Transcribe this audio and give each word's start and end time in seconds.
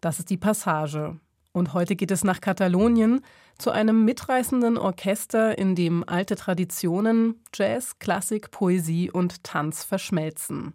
Das 0.00 0.20
ist 0.20 0.30
die 0.30 0.36
Passage. 0.36 1.18
Und 1.52 1.74
heute 1.74 1.96
geht 1.96 2.12
es 2.12 2.22
nach 2.22 2.40
Katalonien 2.40 3.20
zu 3.58 3.72
einem 3.72 4.04
mitreißenden 4.04 4.78
Orchester, 4.78 5.58
in 5.58 5.74
dem 5.74 6.04
alte 6.06 6.36
Traditionen, 6.36 7.42
Jazz, 7.52 7.98
Klassik, 7.98 8.52
Poesie 8.52 9.10
und 9.10 9.42
Tanz 9.42 9.82
verschmelzen. 9.82 10.74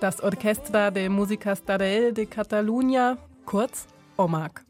Das 0.00 0.20
Orchestra 0.20 0.90
de 0.90 1.08
Música 1.08 1.52
Estatal 1.52 2.12
de 2.12 2.26
Catalunya, 2.26 3.16
kurz 3.46 3.86
OMAC. 4.16 4.63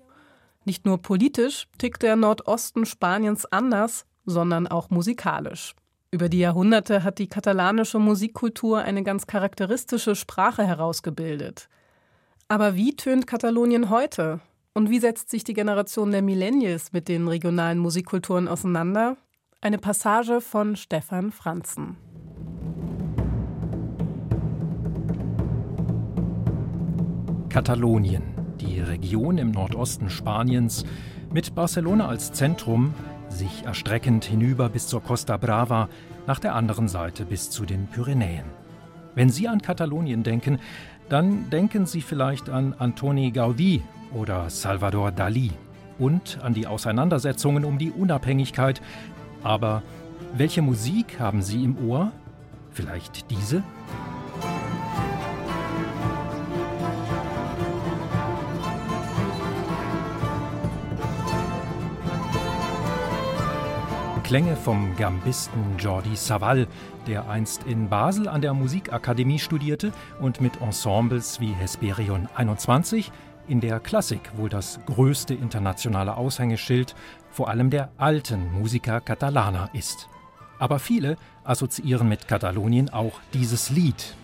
Nicht 0.65 0.87
nur 0.87 0.99
politisch 0.99 1.69
tickt 1.77 2.03
der 2.03 2.17
Nordosten 2.17 2.87
Spaniens 2.87 3.45
anders, 3.47 4.07
sondern 4.25 4.67
auch 4.67 4.89
musikalisch. 4.91 5.75
Über 6.11 6.29
die 6.29 6.39
Jahrhunderte 6.39 7.03
hat 7.03 7.19
die 7.19 7.29
katalanische 7.29 7.99
Musikkultur 7.99 8.79
eine 8.79 9.03
ganz 9.03 9.27
charakteristische 9.27 10.15
Sprache 10.15 10.65
herausgebildet. 10.65 11.69
Aber 12.49 12.77
wie 12.77 12.97
tönt 12.97 13.27
Katalonien 13.27 13.91
heute? 13.91 14.41
Und 14.75 14.91
wie 14.91 15.01
setzt 15.01 15.31
sich 15.31 15.45
die 15.45 15.55
Generation 15.55 16.13
der 16.13 16.23
Millennials 16.23 16.93
mit 16.93 17.09
den 17.09 17.29
regionalen 17.29 17.79
Musikkulturen 17.79 18.49
auseinander? 18.49 19.17
Eine 19.61 19.79
Passage 19.79 20.41
von 20.41 20.77
Stefan 20.77 21.31
Franzen. 21.31 21.97
Katalonien 27.49 28.34
die 28.65 28.81
Region 28.81 29.39
im 29.39 29.51
Nordosten 29.51 30.11
Spaniens, 30.11 30.85
mit 31.33 31.55
Barcelona 31.55 32.09
als 32.09 32.33
Zentrum, 32.33 32.95
sich 33.29 33.65
erstreckend 33.65 34.25
hinüber 34.25 34.69
bis 34.69 34.87
zur 34.87 35.03
Costa 35.03 35.37
Brava, 35.37 35.89
nach 36.27 36.39
der 36.39 36.55
anderen 36.55 36.89
Seite 36.89 37.25
bis 37.25 37.51
zu 37.51 37.65
den 37.67 37.87
Pyrenäen. 37.87 38.45
Wenn 39.15 39.31
Sie 39.31 39.49
an 39.49 39.61
Katalonien 39.61 40.23
denken, 40.23 40.59
dann 41.09 41.51
denken 41.51 41.87
Sie 41.87 42.01
vielleicht 42.01 42.49
an 42.49 42.75
Antoni 42.79 43.31
Gaudí 43.31 43.83
oder 44.13 44.49
Salvador 44.49 45.11
Dalí 45.11 45.51
und 45.99 46.39
an 46.43 46.55
die 46.55 46.67
Auseinandersetzungen 46.67 47.65
um 47.65 47.79
die 47.79 47.91
Unabhängigkeit. 47.91 48.81
Aber 49.43 49.83
welche 50.35 50.63
Musik 50.63 51.21
haben 51.21 51.43
Sie 51.43 51.63
im 51.63 51.77
Ohr? 51.89 52.13
Vielleicht 52.71 53.31
diese? 53.31 53.63
Klänge 64.25 64.57
vom 64.57 64.97
Gambisten 64.97 65.77
Jordi 65.79 66.17
Savall, 66.17 66.67
der 67.07 67.29
einst 67.29 67.65
in 67.65 67.91
Basel 67.91 68.27
an 68.27 68.41
der 68.41 68.55
Musikakademie 68.55 69.39
studierte 69.39 69.93
und 70.19 70.41
mit 70.41 70.63
Ensembles 70.63 71.41
wie 71.41 71.53
Hesperion 71.53 72.27
21 72.35 73.13
in 73.49 73.61
der 73.61 73.81
Klassik 73.81 74.21
wohl 74.37 74.49
das 74.49 74.81
größte 74.87 75.35
internationale 75.35 76.17
Aushängeschild, 76.17 76.95
vor 77.31 77.51
allem 77.51 77.69
der 77.69 77.91
alten 77.99 78.51
Musiker 78.51 79.03
Catalana 79.03 79.69
ist. 79.75 80.09
Aber 80.59 80.79
viele 80.79 81.19
assoziieren 81.45 82.09
mit 82.09 82.27
Katalonien 82.27 82.89
auch 82.89 83.21
dieses 83.35 83.69
Lied, 83.69 84.17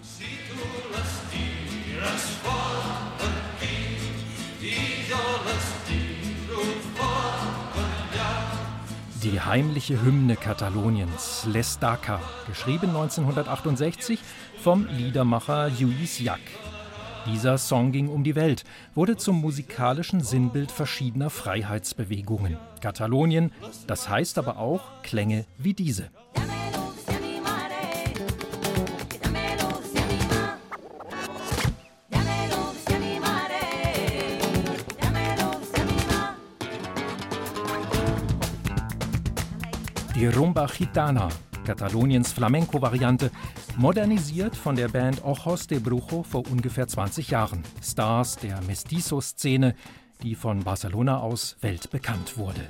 Die 9.22 9.38
heimliche 9.38 10.02
Hymne 10.02 10.34
Kataloniens, 10.34 11.44
L'Estaca, 11.46 12.20
geschrieben 12.46 12.88
1968 12.88 14.18
vom 14.62 14.86
Liedermacher 14.86 15.66
Lluís 15.66 16.22
Llach. 16.22 16.38
Dieser 17.26 17.58
Song 17.58 17.92
ging 17.92 18.08
um 18.08 18.24
die 18.24 18.34
Welt, 18.34 18.64
wurde 18.94 19.18
zum 19.18 19.38
musikalischen 19.38 20.22
Sinnbild 20.22 20.72
verschiedener 20.72 21.28
Freiheitsbewegungen. 21.28 22.56
Katalonien, 22.80 23.52
das 23.86 24.08
heißt 24.08 24.38
aber 24.38 24.56
auch 24.56 25.02
Klänge 25.02 25.44
wie 25.58 25.74
diese. 25.74 26.08
Die 40.20 40.26
Rumba 40.26 40.66
Gitana, 40.66 41.30
Kataloniens 41.64 42.34
Flamenco-Variante, 42.34 43.30
modernisiert 43.78 44.54
von 44.54 44.76
der 44.76 44.88
Band 44.88 45.24
Ojos 45.24 45.66
de 45.66 45.78
Brujo 45.78 46.22
vor 46.24 46.46
ungefähr 46.50 46.86
20 46.86 47.30
Jahren. 47.30 47.62
Stars 47.82 48.36
der 48.36 48.60
Mestizo-Szene, 48.60 49.74
die 50.22 50.34
von 50.34 50.62
Barcelona 50.62 51.20
aus 51.20 51.56
weltbekannt 51.62 52.36
wurde. 52.36 52.60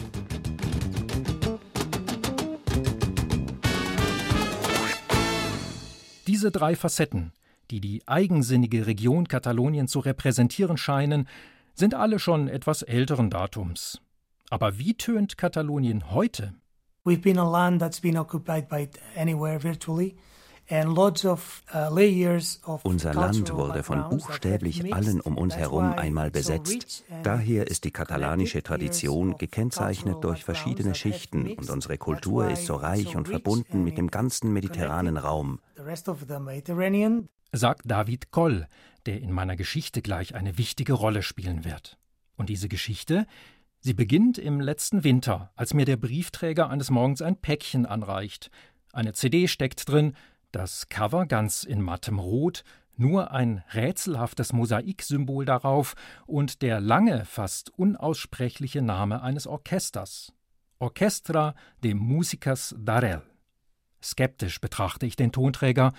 Diese 6.29 6.53
drei 6.53 6.77
Facetten, 6.77 7.33
die 7.73 7.81
die 7.81 8.07
eigensinnige 8.07 8.87
Region 8.87 9.27
Katalonien 9.27 9.89
zu 9.89 9.99
repräsentieren 9.99 10.77
scheinen, 10.77 11.27
sind 11.75 11.95
alle 11.95 12.21
schon 12.21 12.47
etwas 12.47 12.83
älteren 12.83 13.29
Datums. 13.29 14.01
Aber 14.51 14.79
wie 14.79 14.95
tönt 14.95 15.37
Katalonien 15.37 16.13
heute? 16.13 16.55
We've 17.05 17.23
been 17.23 17.39
a 17.39 17.51
land 17.51 17.81
that's 17.81 18.01
been 18.01 18.19
occupied 18.19 18.69
by 18.69 18.89
anywhere 19.17 19.59
virtually. 19.59 20.17
Uh, 20.73 20.85
Unser 22.85 23.15
Land 23.15 23.53
wurde 23.53 23.83
von 23.83 24.09
buchstäblich 24.09 24.95
allen 24.95 25.21
um 25.21 25.37
uns 25.37 25.57
herum 25.57 25.93
einmal 25.95 26.31
besetzt. 26.31 27.05
Daher 27.25 27.67
ist 27.67 27.85
die 27.85 27.91
katalanische 27.91 28.63
Tradition 28.63 29.37
gekennzeichnet 29.37 30.23
durch 30.23 30.45
verschiedene 30.45 30.95
Schichten 30.95 31.55
und 31.55 31.71
unsere 31.71 31.99
Kultur 31.99 32.49
ist 32.51 32.67
so 32.67 32.75
reich 32.77 33.17
und 33.17 33.27
verbunden 33.27 33.83
mit 33.83 33.99
dem 33.99 34.13
ganzen 34.13 34.53
mediterranen 34.53 35.17
Raum. 35.17 35.59
Sagt 37.53 37.83
David 37.85 38.31
Koll, 38.31 38.69
der 39.07 39.21
in 39.21 39.33
meiner 39.33 39.57
Geschichte 39.57 40.03
gleich 40.03 40.37
eine 40.37 40.57
wichtige 40.57 40.93
Rolle 40.93 41.25
spielen 41.25 41.65
wird. 41.65 41.99
Und 42.37 42.49
diese 42.49 42.69
Geschichte, 42.69 43.27
Sie 43.83 43.95
beginnt 43.95 44.37
im 44.37 44.61
letzten 44.61 45.05
Winter, 45.05 45.53
als 45.57 45.73
mir 45.73 45.87
der 45.87 45.97
Briefträger 45.97 46.69
eines 46.69 46.91
Morgens 46.91 47.23
ein 47.23 47.37
Päckchen 47.37 47.87
anreicht. 47.87 48.51
Eine 48.93 49.15
CD 49.15 49.49
steckt 49.49 49.89
drin, 49.89 50.15
das 50.53 50.91
Cover 50.91 51.25
ganz 51.25 51.65
in 51.65 51.81
mattem 51.81 52.19
Rot, 52.19 52.63
nur 52.97 53.31
ein 53.31 53.65
rätselhaftes 53.73 54.53
Mosaiksymbol 54.53 55.47
darauf 55.47 55.95
und 56.27 56.61
der 56.61 56.79
lange, 56.79 57.25
fast 57.25 57.71
unaussprechliche 57.71 58.83
Name 58.83 59.23
eines 59.23 59.47
Orchesters. 59.47 60.35
Orchestra 60.79 61.55
de 61.83 61.95
Músicas 61.95 62.75
d'Arel. 62.75 63.23
Skeptisch 64.03 64.61
betrachte 64.61 65.07
ich 65.07 65.17
den 65.17 65.33
Tonträger, 65.33 65.95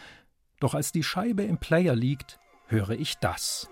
doch 0.60 0.76
als 0.76 0.92
die 0.92 1.04
Scheibe 1.04 1.42
im 1.42 1.58
Player 1.58 1.96
liegt, 1.96 2.40
höre 2.68 2.92
ich 2.92 3.18
das. 3.18 3.72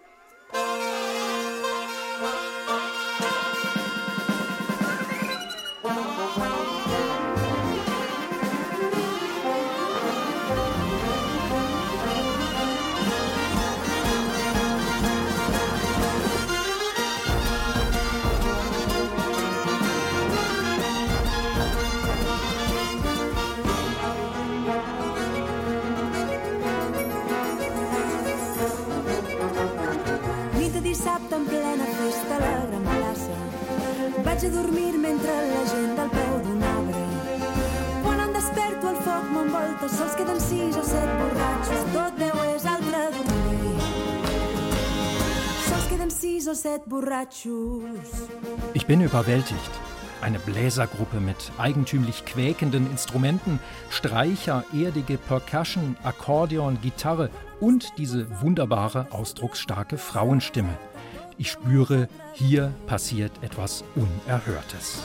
Vaig 34.40 34.52
a 34.52 34.56
dormir 34.56 34.98
mentre 34.98 35.34
la 35.52 35.64
gent 35.68 36.00
al 36.00 36.10
peu 36.10 36.36
d'un 36.44 36.62
arbre. 36.64 37.02
Quan 38.04 38.20
em 38.24 38.32
desperto 38.34 38.88
el 38.92 39.00
foc 39.04 39.26
m'envolta, 39.34 39.90
sols 39.92 40.16
queden 40.16 40.40
sis 40.40 40.78
o 40.80 40.84
set 40.88 41.10
borratxos, 41.20 41.84
tot 41.96 42.16
deu 42.22 42.40
és 42.46 42.68
altre 42.74 43.02
dormir. 43.18 43.74
Sols 45.68 45.90
queden 45.92 46.12
sis 46.12 46.48
o 46.48 46.56
set 46.56 46.88
borratxos. 46.88 48.16
Ich 48.74 48.88
bin 48.88 49.02
überwältigt. 49.02 49.74
Eine 50.22 50.40
Bläsergruppe 50.40 51.20
mit 51.20 51.52
eigentümlich 51.58 52.24
quäkenden 52.26 52.90
Instrumenten, 52.92 53.60
Streicher, 53.90 54.64
erdige 54.74 55.18
Percussion, 55.18 55.98
Akkordeon, 56.04 56.80
Gitarre 56.82 57.30
und 57.60 57.98
diese 57.98 58.28
wunderbare, 58.42 59.08
ausdrucksstarke 59.12 59.98
Frauenstimme. 59.98 60.78
Ich 61.40 61.52
spüre, 61.52 62.10
hier 62.34 62.74
passiert 62.86 63.32
etwas 63.42 63.86
Unerhörtes. 63.96 65.04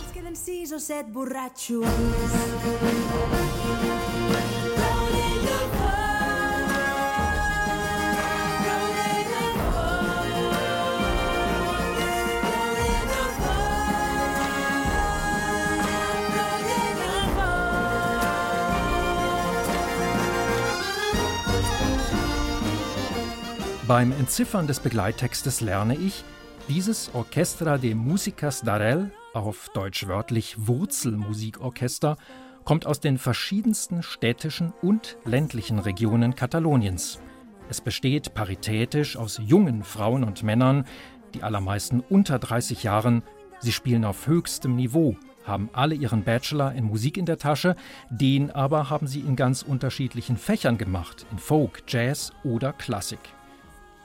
Beim 23.87 24.13
Entziffern 24.13 24.67
des 24.67 24.81
Begleittextes 24.81 25.61
lerne 25.61 25.95
ich, 25.95 26.25
dieses 26.71 27.11
Orchestra 27.15 27.77
de 27.77 27.95
Musicas 27.95 28.65
d'Arel, 28.65 29.11
auf 29.35 29.69
Deutsch 29.75 30.07
wörtlich 30.09 30.67
Wurzelmusikorchester, 30.67 32.17
kommt 32.65 32.87
aus 32.87 33.01
den 33.01 33.19
verschiedensten 33.19 34.03
städtischen 34.03 34.73
und 34.81 35.19
ländlichen 35.27 35.79
Regionen 35.79 36.35
Kataloniens. 36.35 37.21
Es 37.69 37.83
besteht 37.83 38.33
paritätisch 38.33 39.19
aus 39.19 39.39
jungen 39.45 39.83
Frauen 39.83 40.25
und 40.25 40.43
Männern, 40.43 40.87
die 41.35 41.43
allermeisten 41.43 42.01
unter 42.01 42.39
30 42.39 42.85
Jahren. 42.85 43.23
Sie 43.59 43.73
spielen 43.73 44.07
auf 44.07 44.27
höchstem 44.27 44.77
Niveau, 44.77 45.15
haben 45.45 45.69
alle 45.75 45.95
ihren 45.95 46.25
Bachelor 46.25 46.73
in 46.73 46.85
Musik 46.85 47.19
in 47.19 47.27
der 47.27 47.37
Tasche, 47.37 47.77
den 48.09 48.51
aber 48.51 48.89
haben 48.89 49.07
sie 49.07 49.21
in 49.21 49.37
ganz 49.37 49.61
unterschiedlichen 49.61 50.39
Fächern 50.39 50.79
gemacht, 50.79 51.27
in 51.31 51.37
Folk, 51.39 51.83
Jazz 51.87 52.33
oder 52.45 52.73
Klassik. 52.73 53.21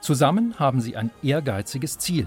Zusammen 0.00 0.58
haben 0.58 0.80
sie 0.80 0.96
ein 0.96 1.10
ehrgeiziges 1.22 1.98
Ziel. 1.98 2.26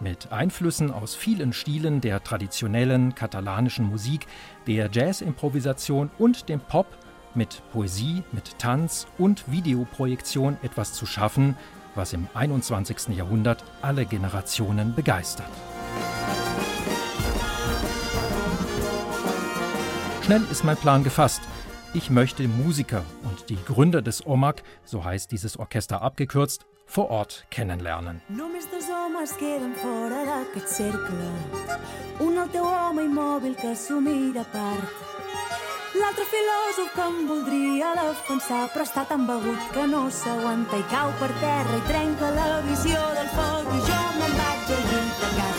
Mit 0.00 0.32
Einflüssen 0.32 0.90
aus 0.90 1.14
vielen 1.14 1.52
Stilen 1.52 2.00
der 2.00 2.22
traditionellen 2.22 3.14
katalanischen 3.14 3.86
Musik, 3.86 4.26
der 4.66 4.90
Jazz-Improvisation 4.92 6.10
und 6.18 6.48
dem 6.48 6.60
Pop, 6.60 6.86
mit 7.34 7.62
Poesie, 7.72 8.22
mit 8.32 8.58
Tanz 8.58 9.06
und 9.16 9.50
Videoprojektion 9.50 10.56
etwas 10.62 10.92
zu 10.92 11.06
schaffen, 11.06 11.56
was 11.94 12.12
im 12.12 12.26
21. 12.34 13.16
Jahrhundert 13.16 13.64
alle 13.80 14.04
Generationen 14.04 14.94
begeistert. 14.94 15.50
Schnell 20.22 20.42
ist 20.50 20.64
mein 20.64 20.76
Plan 20.76 21.04
gefasst. 21.04 21.42
Ich 21.94 22.10
möchte 22.10 22.46
Musiker 22.48 23.04
und 23.22 23.48
die 23.48 23.58
Gründer 23.64 24.02
des 24.02 24.26
OMAC, 24.26 24.62
so 24.84 25.04
heißt 25.04 25.32
dieses 25.32 25.58
Orchester 25.58 26.02
abgekürzt, 26.02 26.66
vor 26.94 27.10
Ort 27.10 27.44
kennenlernen. 27.48 28.20
L'altre 35.98 36.24
filòsof 36.30 36.90
que 36.94 37.04
em 37.10 37.20
voldria 37.26 37.94
defensar, 37.96 38.64
però 38.74 38.84
està 38.84 39.06
tan 39.08 39.24
begut 39.26 39.70
que 39.74 39.86
no 39.90 40.02
s'aguanta 40.12 40.78
i 40.78 40.84
cau 40.92 41.14
per 41.20 41.30
terra 41.40 41.78
i 41.78 41.86
trenca 41.88 42.32
la 42.36 42.50
visió 42.68 43.00
del 43.16 43.30
foc. 43.36 43.72
I 43.78 43.86
jo 43.88 44.02
me'n 44.18 44.36
vaig 44.42 44.76
al 44.76 44.84
llit 44.90 45.24
a 45.30 45.32
casa 45.38 45.57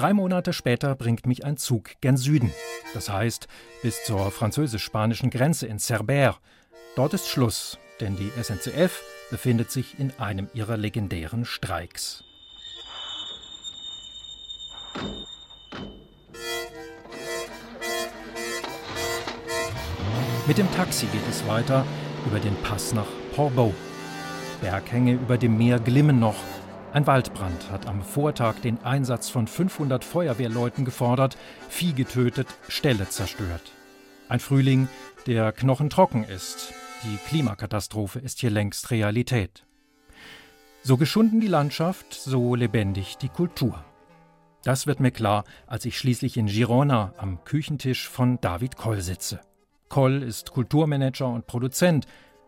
Drei 0.00 0.14
Monate 0.14 0.54
später 0.54 0.94
bringt 0.94 1.26
mich 1.26 1.44
ein 1.44 1.58
Zug 1.58 1.90
gen 2.00 2.16
Süden. 2.16 2.50
Das 2.94 3.10
heißt, 3.10 3.48
bis 3.82 4.02
zur 4.02 4.30
französisch-spanischen 4.30 5.28
Grenze 5.28 5.66
in 5.66 5.76
Cerbère. 5.76 6.36
Dort 6.96 7.12
ist 7.12 7.28
Schluss, 7.28 7.76
denn 8.00 8.16
die 8.16 8.30
SNCF 8.42 9.02
befindet 9.30 9.70
sich 9.70 9.98
in 9.98 10.10
einem 10.18 10.48
ihrer 10.54 10.78
legendären 10.78 11.44
Streiks. 11.44 12.24
Mit 20.46 20.56
dem 20.56 20.72
Taxi 20.76 21.04
geht 21.12 21.28
es 21.28 21.46
weiter 21.46 21.84
über 22.24 22.40
den 22.40 22.56
Pass 22.62 22.94
nach 22.94 23.08
Portbou. 23.36 23.74
Berghänge 24.62 25.12
über 25.12 25.36
dem 25.36 25.58
Meer 25.58 25.78
glimmen 25.78 26.18
noch 26.18 26.36
ein 26.92 27.06
Waldbrand 27.06 27.70
hat 27.70 27.86
am 27.86 28.02
Vortag 28.02 28.60
den 28.62 28.82
Einsatz 28.82 29.28
von 29.28 29.46
500 29.46 30.04
Feuerwehrleuten 30.04 30.84
gefordert, 30.84 31.36
Vieh 31.68 31.92
getötet, 31.92 32.48
Ställe 32.68 33.08
zerstört. 33.08 33.62
Ein 34.28 34.40
Frühling, 34.40 34.88
der 35.26 35.52
knochentrocken 35.52 36.24
ist. 36.24 36.74
Die 37.04 37.16
Klimakatastrophe 37.28 38.18
ist 38.18 38.40
hier 38.40 38.50
längst 38.50 38.90
Realität. 38.90 39.64
So 40.82 40.96
geschunden 40.96 41.40
die 41.40 41.46
Landschaft, 41.46 42.12
so 42.12 42.56
lebendig 42.56 43.18
die 43.18 43.28
Kultur. 43.28 43.84
Das 44.64 44.86
wird 44.88 44.98
mir 44.98 45.12
klar, 45.12 45.44
als 45.66 45.84
ich 45.84 45.96
schließlich 45.96 46.36
in 46.36 46.46
Girona 46.46 47.14
am 47.18 47.44
Küchentisch 47.44 48.08
von 48.08 48.40
David 48.40 48.76
Koll 48.76 49.00
sitze. 49.00 49.40
Koll 49.88 50.22
ist 50.22 50.50
Kulturmanager 50.50 51.28
und 51.28 51.46
Produzent, 51.46 52.06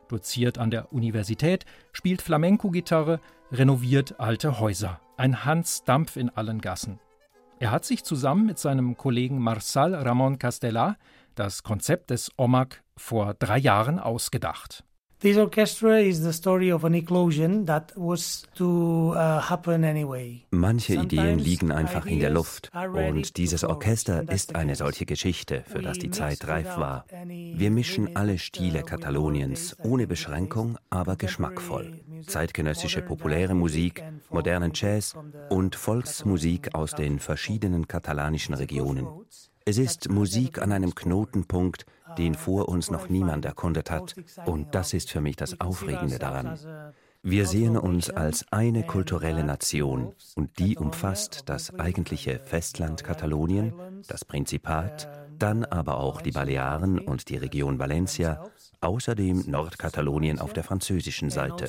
doziert 0.08 0.58
an 0.58 0.70
der 0.70 0.92
Universität, 0.92 1.64
spielt 1.92 2.22
Flamenco-Gitarre, 2.22 3.20
renoviert 3.52 4.18
alte 4.18 4.60
Häuser. 4.60 4.98
Ein 5.18 5.44
Hans 5.44 5.84
Dampf 5.84 6.16
in 6.16 6.30
allen 6.30 6.62
Gassen. 6.62 6.98
Er 7.60 7.70
hat 7.70 7.84
sich 7.84 8.02
zusammen 8.02 8.46
mit 8.46 8.58
seinem 8.58 8.96
Kollegen 8.96 9.38
Marçal 9.38 9.94
Ramon 9.94 10.38
Castellà 10.38 10.96
das 11.34 11.62
Konzept 11.62 12.10
des 12.10 12.30
OMAC 12.38 12.82
vor 12.96 13.34
drei 13.34 13.58
Jahren 13.58 13.98
ausgedacht. 13.98 14.84
This 15.22 15.36
orchestra 15.36 16.00
is 16.00 16.20
the 16.24 16.32
story 16.32 16.72
of 16.72 16.84
an 16.84 16.94
eclosion 16.94 17.64
that 17.66 17.92
was 17.94 18.42
to 18.56 19.14
uh, 19.14 19.40
happen 19.40 19.84
anyway. 19.84 20.44
Manche 20.50 20.94
Ideen 20.94 21.38
liegen 21.38 21.70
einfach 21.70 22.06
in 22.06 22.18
der 22.18 22.30
Luft 22.30 22.72
und 22.92 23.36
dieses 23.36 23.62
Orchester 23.62 24.28
ist 24.28 24.56
eine 24.56 24.74
solche 24.74 25.06
Geschichte, 25.06 25.62
für 25.68 25.80
das 25.80 25.98
die 25.98 26.10
Zeit 26.10 26.48
reif 26.48 26.76
war. 26.76 27.04
Wir 27.24 27.70
mischen 27.70 28.16
alle 28.16 28.36
Stile 28.36 28.82
Kataloniens 28.82 29.76
ohne 29.84 30.08
Beschränkung, 30.08 30.76
aber 30.90 31.14
geschmackvoll. 31.14 32.00
Zeitgenössische 32.26 33.00
populäre 33.00 33.54
Musik, 33.54 34.02
modernen 34.28 34.72
Jazz 34.74 35.14
und 35.50 35.76
Volksmusik 35.76 36.74
aus 36.74 36.96
den 36.96 37.20
verschiedenen 37.20 37.86
katalanischen 37.86 38.56
Regionen. 38.56 39.06
Es 39.64 39.78
ist 39.78 40.10
Musik 40.10 40.60
an 40.60 40.72
einem 40.72 40.92
Knotenpunkt, 40.92 41.86
den 42.18 42.34
vor 42.34 42.68
uns 42.68 42.90
noch 42.90 43.08
niemand 43.08 43.44
erkundet 43.44 43.90
hat. 43.90 44.14
Und 44.46 44.74
das 44.74 44.92
ist 44.92 45.10
für 45.10 45.20
mich 45.20 45.36
das 45.36 45.60
Aufregende 45.60 46.18
daran. 46.18 46.58
Wir 47.24 47.46
sehen 47.46 47.76
uns 47.76 48.10
als 48.10 48.44
eine 48.50 48.82
kulturelle 48.82 49.44
Nation 49.44 50.12
und 50.34 50.58
die 50.58 50.76
umfasst 50.76 51.42
das 51.46 51.72
eigentliche 51.78 52.40
Festland 52.40 53.04
Katalonien, 53.04 53.72
das 54.08 54.24
Prinzipat, 54.24 55.08
dann 55.38 55.64
aber 55.64 55.98
auch 55.98 56.20
die 56.20 56.32
Balearen 56.32 56.98
und 56.98 57.28
die 57.28 57.36
Region 57.36 57.78
Valencia, 57.78 58.50
außerdem 58.80 59.44
Nordkatalonien 59.46 60.40
auf 60.40 60.52
der 60.52 60.64
französischen 60.64 61.30
Seite. 61.30 61.68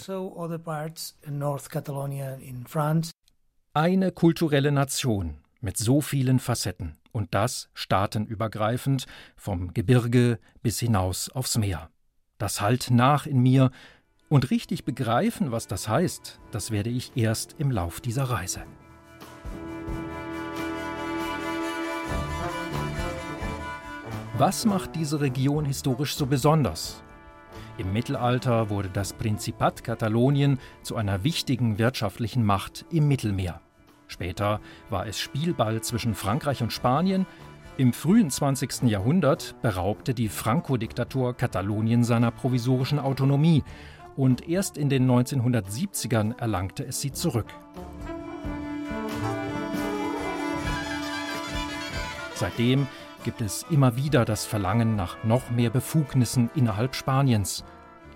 Eine 3.75 4.11
kulturelle 4.11 4.71
Nation 4.71 5.42
mit 5.63 5.77
so 5.77 6.01
vielen 6.01 6.39
Facetten 6.39 6.97
und 7.11 7.33
das 7.33 7.69
staatenübergreifend, 7.73 9.05
vom 9.35 9.73
Gebirge 9.73 10.39
bis 10.61 10.79
hinaus 10.79 11.29
aufs 11.29 11.57
Meer. 11.57 11.89
Das 12.37 12.61
hallt 12.61 12.91
nach 12.91 13.25
in 13.25 13.39
mir, 13.39 13.71
und 14.29 14.49
richtig 14.49 14.83
begreifen, 14.83 15.51
was 15.51 15.67
das 15.67 15.87
heißt, 15.87 16.39
das 16.49 16.71
werde 16.71 16.89
ich 16.89 17.11
erst 17.15 17.55
im 17.59 17.69
Lauf 17.69 18.01
dieser 18.01 18.23
Reise. 18.23 18.63
Was 24.35 24.65
macht 24.65 24.95
diese 24.95 25.21
Region 25.21 25.65
historisch 25.65 26.15
so 26.15 26.25
besonders? 26.25 27.03
Im 27.77 27.93
Mittelalter 27.93 28.71
wurde 28.71 28.89
das 28.89 29.13
Prinzipat 29.13 29.83
Katalonien 29.83 30.59
zu 30.81 30.95
einer 30.95 31.23
wichtigen 31.23 31.77
wirtschaftlichen 31.77 32.43
Macht 32.43 32.85
im 32.89 33.07
Mittelmeer. 33.07 33.61
Später 34.13 34.61
war 34.91 35.07
es 35.07 35.19
Spielball 35.19 35.81
zwischen 35.81 36.13
Frankreich 36.13 36.61
und 36.61 36.71
Spanien. 36.71 37.25
Im 37.77 37.93
frühen 37.93 38.29
20. 38.29 38.83
Jahrhundert 38.83 39.55
beraubte 39.63 40.13
die 40.13 40.29
Franco-Diktatur 40.29 41.35
Katalonien 41.35 42.03
seiner 42.03 42.29
provisorischen 42.29 42.99
Autonomie 42.99 43.63
und 44.15 44.47
erst 44.47 44.77
in 44.77 44.89
den 44.89 45.09
1970ern 45.09 46.37
erlangte 46.37 46.85
es 46.85 47.01
sie 47.01 47.11
zurück. 47.11 47.47
Seitdem 52.35 52.85
gibt 53.23 53.41
es 53.41 53.65
immer 53.71 53.95
wieder 53.95 54.25
das 54.25 54.45
Verlangen 54.45 54.95
nach 54.95 55.23
noch 55.23 55.49
mehr 55.49 55.71
Befugnissen 55.71 56.51
innerhalb 56.53 56.93
Spaniens. 56.93 57.63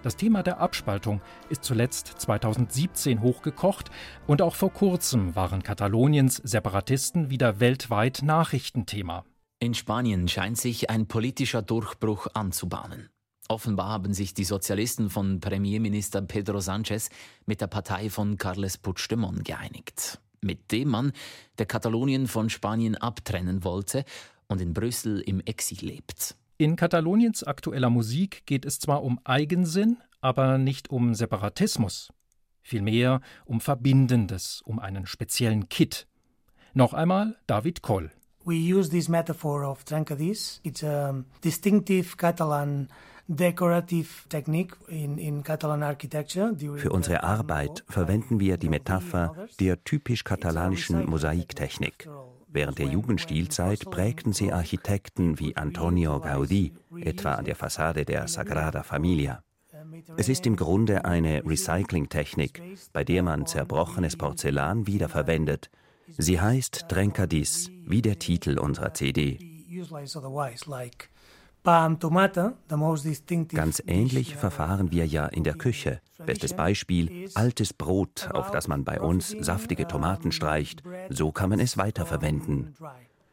Das 0.07 0.15
Thema 0.15 0.41
der 0.41 0.61
Abspaltung 0.61 1.19
ist 1.49 1.65
zuletzt 1.65 2.07
2017 2.07 3.21
hochgekocht 3.21 3.91
und 4.25 4.41
auch 4.41 4.55
vor 4.55 4.71
kurzem 4.71 5.35
waren 5.35 5.63
Kataloniens 5.63 6.37
Separatisten 6.37 7.29
wieder 7.29 7.59
weltweit 7.59 8.21
Nachrichtenthema. 8.23 9.25
In 9.59 9.73
Spanien 9.73 10.29
scheint 10.29 10.57
sich 10.57 10.89
ein 10.89 11.07
politischer 11.07 11.61
Durchbruch 11.61 12.27
anzubahnen. 12.33 13.09
Offenbar 13.49 13.89
haben 13.89 14.13
sich 14.13 14.33
die 14.33 14.45
Sozialisten 14.45 15.09
von 15.09 15.41
Premierminister 15.41 16.21
Pedro 16.21 16.59
Sánchez 16.59 17.09
mit 17.45 17.59
der 17.59 17.67
Partei 17.67 18.09
von 18.09 18.37
Carles 18.37 18.77
Puigdemont 18.77 19.43
geeinigt. 19.43 20.21
Mit 20.39 20.71
dem 20.71 20.87
Mann, 20.87 21.11
der 21.57 21.65
Katalonien 21.65 22.27
von 22.27 22.49
Spanien 22.49 22.95
abtrennen 22.95 23.65
wollte 23.65 24.05
und 24.47 24.61
in 24.61 24.73
Brüssel 24.73 25.19
im 25.19 25.41
Exil 25.41 25.85
lebt. 25.85 26.37
In 26.59 26.75
Kataloniens 26.75 27.43
aktueller 27.43 27.89
Musik 27.91 28.45
geht 28.45 28.65
es 28.65 28.79
zwar 28.79 29.03
um 29.03 29.19
Eigensinn, 29.23 29.97
aber 30.21 30.57
nicht 30.57 30.89
um 30.89 31.13
Separatismus. 31.13 32.11
Vielmehr 32.63 33.21
um 33.45 33.61
Verbindendes, 33.61 34.61
um 34.65 34.79
einen 34.79 35.05
speziellen 35.05 35.69
Kit. 35.69 36.07
Noch 36.73 36.93
einmal 36.93 37.37
David 37.45 37.81
Koll. 37.81 38.11
We 38.43 38.55
use 38.55 38.89
this 38.89 39.07
metaphor 39.07 39.69
of 39.69 39.83
trencadís. 39.83 40.59
It's 40.63 40.83
a 40.83 41.23
distinctive 41.43 42.17
Catalan 42.17 42.87
für 46.77 46.89
unsere 46.91 47.23
Arbeit 47.23 47.83
verwenden 47.89 48.39
wir 48.39 48.57
die 48.57 48.69
Metapher 48.69 49.47
der 49.59 49.83
typisch 49.83 50.23
katalanischen 50.23 51.05
Mosaiktechnik. 51.09 52.07
Während 52.49 52.79
der 52.79 52.87
Jugendstilzeit 52.87 53.89
prägten 53.89 54.33
sie 54.33 54.51
Architekten 54.51 55.39
wie 55.39 55.55
Antonio 55.55 56.17
Gaudí, 56.17 56.71
etwa 56.99 57.33
an 57.33 57.45
der 57.45 57.55
Fassade 57.55 58.05
der 58.05 58.27
Sagrada 58.27 58.83
Familia. 58.83 59.43
Es 60.17 60.29
ist 60.29 60.45
im 60.45 60.55
Grunde 60.55 61.05
eine 61.05 61.43
Recyclingtechnik, 61.45 62.61
bei 62.93 63.03
der 63.03 63.23
man 63.23 63.45
zerbrochenes 63.45 64.15
Porzellan 64.15 64.87
wiederverwendet. 64.87 65.69
Sie 66.17 66.39
heißt 66.39 66.87
Trencadis, 66.89 67.69
wie 67.85 68.01
der 68.01 68.17
Titel 68.17 68.57
unserer 68.57 68.93
CD. 68.93 69.39
Ganz 73.49 73.83
ähnlich 73.87 74.35
verfahren 74.35 74.91
wir 74.91 75.05
ja 75.05 75.25
in 75.25 75.43
der 75.43 75.55
Küche. 75.55 75.99
Bestes 76.25 76.53
Beispiel, 76.53 77.29
altes 77.35 77.73
Brot, 77.73 78.29
auf 78.31 78.51
das 78.51 78.69
man 78.69 78.85
bei 78.85 79.01
uns 79.01 79.35
saftige 79.37 79.85
Tomaten 79.85 80.31
streicht. 80.31 80.81
So 81.09 81.33
kann 81.33 81.49
man 81.49 81.59
es 81.59 81.77
weiterverwenden. 81.77 82.73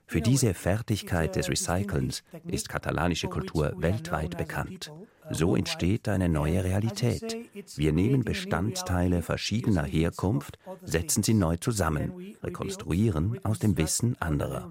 Für 0.07 0.21
diese 0.21 0.53
Fertigkeit 0.53 1.37
des 1.37 1.49
Recycelns 1.49 2.25
ist 2.45 2.69
katalanische 2.69 3.29
Kultur 3.29 3.73
weltweit 3.77 4.37
bekannt. 4.37 4.91
So 5.31 5.55
entsteht 5.55 6.09
eine 6.09 6.29
neue 6.29 6.65
Realität. 6.65 7.37
Wir 7.77 7.93
nehmen 7.93 8.25
Bestandteile 8.25 9.23
verschiedener 9.23 9.85
Herkunft, 9.85 10.59
setzen 10.83 11.23
sie 11.23 11.35
neu 11.35 11.57
zusammen, 11.59 12.35
rekonstruieren 12.43 13.39
aus 13.45 13.61
dem 13.61 13.79
Wissen 13.79 14.21
anderer. 14.21 14.71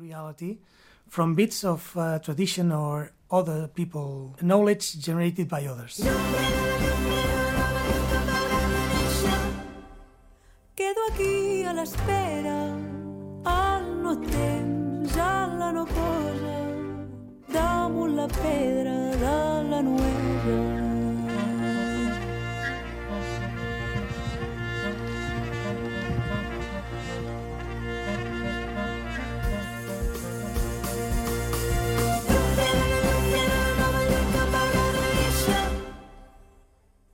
From 1.10 1.36
bits 1.36 1.64
of 1.64 1.96
uh, 1.96 2.18
tradition 2.18 2.72
or 2.72 3.10
other 3.34 3.68
people, 3.68 4.36
knowledge 4.42 5.00
generated 5.00 5.50
by 5.50 5.66
others. 5.66 5.98
Quedo 10.76 11.02
aquí 11.12 11.64
a 11.66 11.74
l'espera, 11.74 12.78
al 13.46 14.04
no 14.04 14.20
temps, 14.20 15.18
alla 15.18 15.72
no 15.72 15.86
cosa, 15.86 16.58
damunt 17.50 18.16
la 18.16 18.28
pedra 18.28 18.96
de 19.18 19.70
la 19.70 19.82
nuesa. 19.82 20.83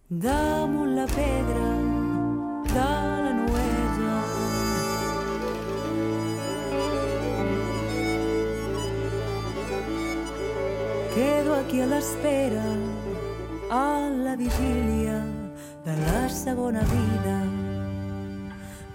Damunt 0.10 0.96
la 0.96 1.06
pedra 1.06 1.70
de 2.74 2.74
la 2.74 3.34
nuesa. 3.34 4.16
Quedo 11.14 11.54
aquí 11.54 11.82
a 11.82 11.86
l'espera, 11.86 12.66
a 13.70 14.10
la 14.26 14.36
vigília 14.36 15.24
de 15.86 15.94
la 15.96 16.28
segona 16.28 16.82
vida. 16.82 17.38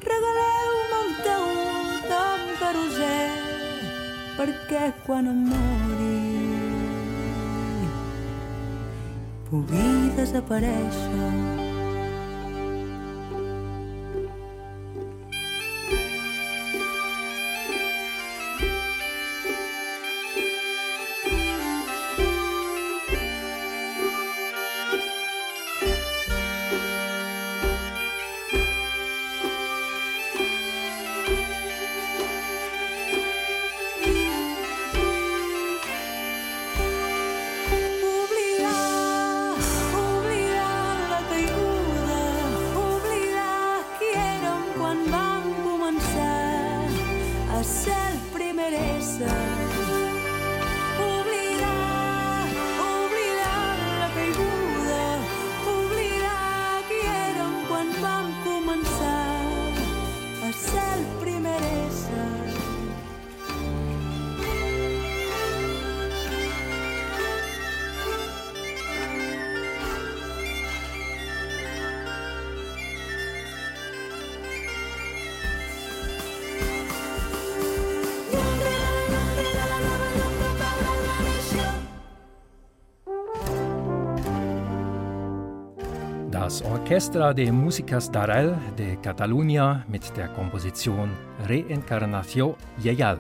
Regaleu-me 0.03 0.99
el 1.05 1.13
teu 1.27 1.47
tan 2.11 2.41
carusel, 2.59 3.39
perquè 4.37 4.91
quan 5.07 5.31
em 5.31 5.47
mori 5.47 6.14
pugui 9.55 10.11
desaparèixer. 10.17 11.64
Thank 49.45 49.75
you. 49.79 49.84
Orchestra 86.85 87.33
de 87.33 87.51
Músicas 87.51 88.11
d'Arel 88.13 88.59
de 88.77 88.97
Catalunya 88.97 89.87
mit 89.89 90.15
der 90.19 90.29
Komposition 90.29 91.09
Reencarnació 91.49 92.59
Lleial. 92.77 93.19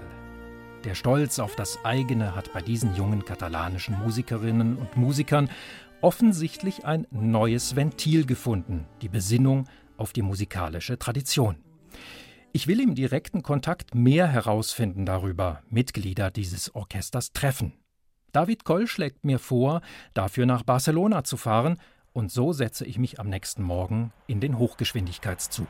Der 0.84 0.94
Stolz 0.94 1.38
auf 1.38 1.56
das 1.56 1.82
eigene 1.82 2.36
hat 2.36 2.52
bei 2.52 2.60
diesen 2.60 2.94
jungen 2.94 3.24
katalanischen 3.24 3.98
Musikerinnen 3.98 4.76
und 4.76 4.98
Musikern 4.98 5.48
offensichtlich 6.02 6.84
ein 6.84 7.06
neues 7.10 7.74
Ventil 7.74 8.26
gefunden, 8.26 8.86
die 9.00 9.08
Besinnung 9.08 9.66
auf 9.96 10.12
die 10.12 10.20
musikalische 10.20 10.98
Tradition. 10.98 11.56
Ich 12.52 12.66
will 12.66 12.80
im 12.80 12.94
direkten 12.94 13.42
Kontakt 13.42 13.94
mehr 13.94 14.26
herausfinden 14.26 15.06
darüber, 15.06 15.62
Mitglieder 15.70 16.30
dieses 16.30 16.74
Orchesters 16.74 17.32
treffen. 17.32 17.72
David 18.30 18.64
Koll 18.64 18.88
schlägt 18.88 19.24
mir 19.24 19.38
vor, 19.38 19.80
dafür 20.12 20.44
nach 20.44 20.64
Barcelona 20.64 21.24
zu 21.24 21.38
fahren 21.38 21.78
und 22.14 22.30
so 22.30 22.52
setze 22.52 22.86
ich 22.86 22.96
mich 22.96 23.20
am 23.20 23.28
nächsten 23.28 23.62
Morgen 23.62 24.12
in 24.26 24.40
den 24.40 24.58
Hochgeschwindigkeitszug. 24.58 25.68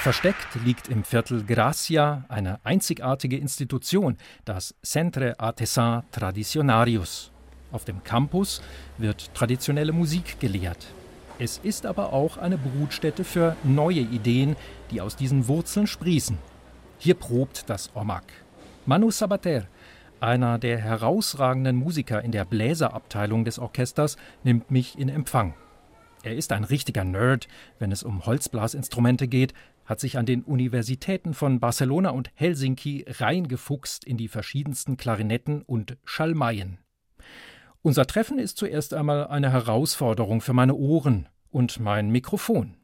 Versteckt 0.00 0.54
liegt 0.64 0.88
im 0.88 1.04
Viertel 1.04 1.44
Gracia 1.44 2.24
eine 2.28 2.58
einzigartige 2.64 3.36
Institution, 3.36 4.16
das 4.44 4.74
Centre 4.82 5.38
Artesan 5.38 6.04
Tradicionarius. 6.10 7.30
Auf 7.70 7.84
dem 7.84 8.02
Campus 8.02 8.62
wird 8.98 9.32
traditionelle 9.34 9.92
Musik 9.92 10.40
gelehrt. 10.40 10.86
Es 11.38 11.58
ist 11.58 11.86
aber 11.86 12.12
auch 12.12 12.36
eine 12.36 12.58
Brutstätte 12.58 13.24
für 13.24 13.56
neue 13.64 14.00
Ideen, 14.00 14.56
die 14.90 15.00
aus 15.00 15.16
diesen 15.16 15.48
Wurzeln 15.48 15.86
sprießen. 15.86 16.38
Hier 16.98 17.14
probt 17.14 17.68
das 17.68 17.90
OMAC. 17.94 18.24
Manu 18.86 19.10
Sabater 19.10 19.66
einer 20.22 20.58
der 20.58 20.78
herausragenden 20.78 21.76
Musiker 21.76 22.22
in 22.22 22.32
der 22.32 22.44
Bläserabteilung 22.44 23.44
des 23.44 23.58
Orchesters 23.58 24.16
nimmt 24.44 24.70
mich 24.70 24.98
in 24.98 25.08
Empfang. 25.08 25.54
Er 26.22 26.36
ist 26.36 26.52
ein 26.52 26.64
richtiger 26.64 27.04
Nerd, 27.04 27.48
wenn 27.78 27.90
es 27.90 28.02
um 28.02 28.24
Holzblasinstrumente 28.24 29.26
geht, 29.26 29.54
hat 29.84 29.98
sich 29.98 30.16
an 30.16 30.26
den 30.26 30.42
Universitäten 30.42 31.34
von 31.34 31.58
Barcelona 31.58 32.10
und 32.10 32.30
Helsinki 32.34 33.04
reingefuchst 33.08 34.04
in 34.04 34.16
die 34.16 34.28
verschiedensten 34.28 34.96
Klarinetten 34.96 35.62
und 35.62 35.96
Schalmeien. 36.04 36.78
Unser 37.82 38.06
Treffen 38.06 38.38
ist 38.38 38.58
zuerst 38.58 38.94
einmal 38.94 39.26
eine 39.26 39.50
Herausforderung 39.50 40.40
für 40.40 40.52
meine 40.52 40.74
Ohren 40.74 41.28
und 41.50 41.80
mein 41.80 42.10
Mikrofon. 42.10 42.76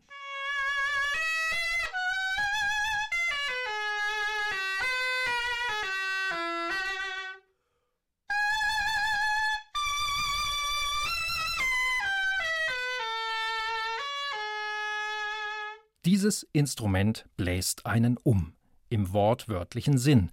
Dieses 16.18 16.42
Instrument 16.52 17.26
bläst 17.36 17.86
einen 17.86 18.16
um, 18.16 18.52
im 18.88 19.12
wortwörtlichen 19.12 19.98
Sinn. 19.98 20.32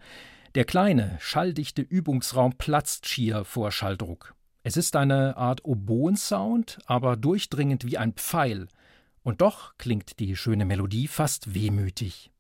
Der 0.56 0.66
kleine, 0.66 1.16
schalldichte 1.20 1.84
Übungsraum 1.84 2.54
platzt 2.58 3.08
schier 3.08 3.46
vor 3.46 3.72
Schalldruck. 3.72 4.34
Es 4.64 4.78
ist 4.78 4.96
eine 4.96 5.38
Art 5.38 5.64
Oboensound, 5.64 6.80
aber 6.88 7.16
durchdringend 7.18 7.86
wie 7.86 8.00
ein 8.00 8.14
Pfeil. 8.14 8.68
Und 9.22 9.42
doch 9.42 9.78
klingt 9.78 10.20
die 10.20 10.36
schöne 10.36 10.66
Melodie 10.66 11.08
fast 11.08 11.54
wehmütig. 11.54 12.32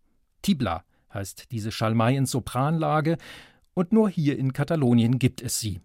Tibla 0.41 0.83
heißt 1.13 1.51
diese 1.51 1.71
Schalmei 1.71 2.15
in 2.15 2.25
Sopranlage, 2.25 3.17
und 3.75 3.93
nur 3.93 4.09
hier 4.09 4.39
in 4.39 4.53
Katalonien 4.53 5.19
gibt 5.19 5.43
es 5.43 5.59
sie. 5.59 5.81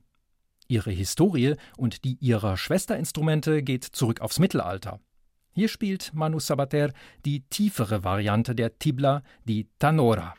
Ihre 0.66 0.92
Historie 0.92 1.56
und 1.76 2.04
die 2.04 2.16
ihrer 2.20 2.56
Schwesterinstrumente 2.56 3.62
geht 3.62 3.84
zurück 3.84 4.22
aufs 4.22 4.38
Mittelalter. 4.38 4.98
Hier 5.52 5.68
spielt 5.68 6.14
Manu 6.14 6.38
Sabater 6.38 6.92
die 7.24 7.40
tiefere 7.50 8.04
Variante 8.04 8.54
der 8.54 8.78
Tibla, 8.78 9.22
die 9.44 9.66
Tanora. 9.78 10.34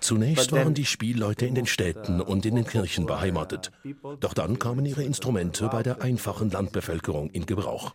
Zunächst 0.00 0.52
waren 0.52 0.74
die 0.74 0.84
Spielleute 0.84 1.46
in 1.46 1.54
den 1.54 1.66
Städten 1.66 2.20
und 2.20 2.44
in 2.46 2.56
den 2.56 2.66
Kirchen 2.66 3.06
beheimatet. 3.06 3.70
Doch 4.20 4.34
dann 4.34 4.58
kamen 4.58 4.84
ihre 4.84 5.02
Instrumente 5.02 5.68
bei 5.68 5.82
der 5.82 6.02
einfachen 6.02 6.50
Landbevölkerung 6.50 7.30
in 7.30 7.46
Gebrauch. 7.46 7.94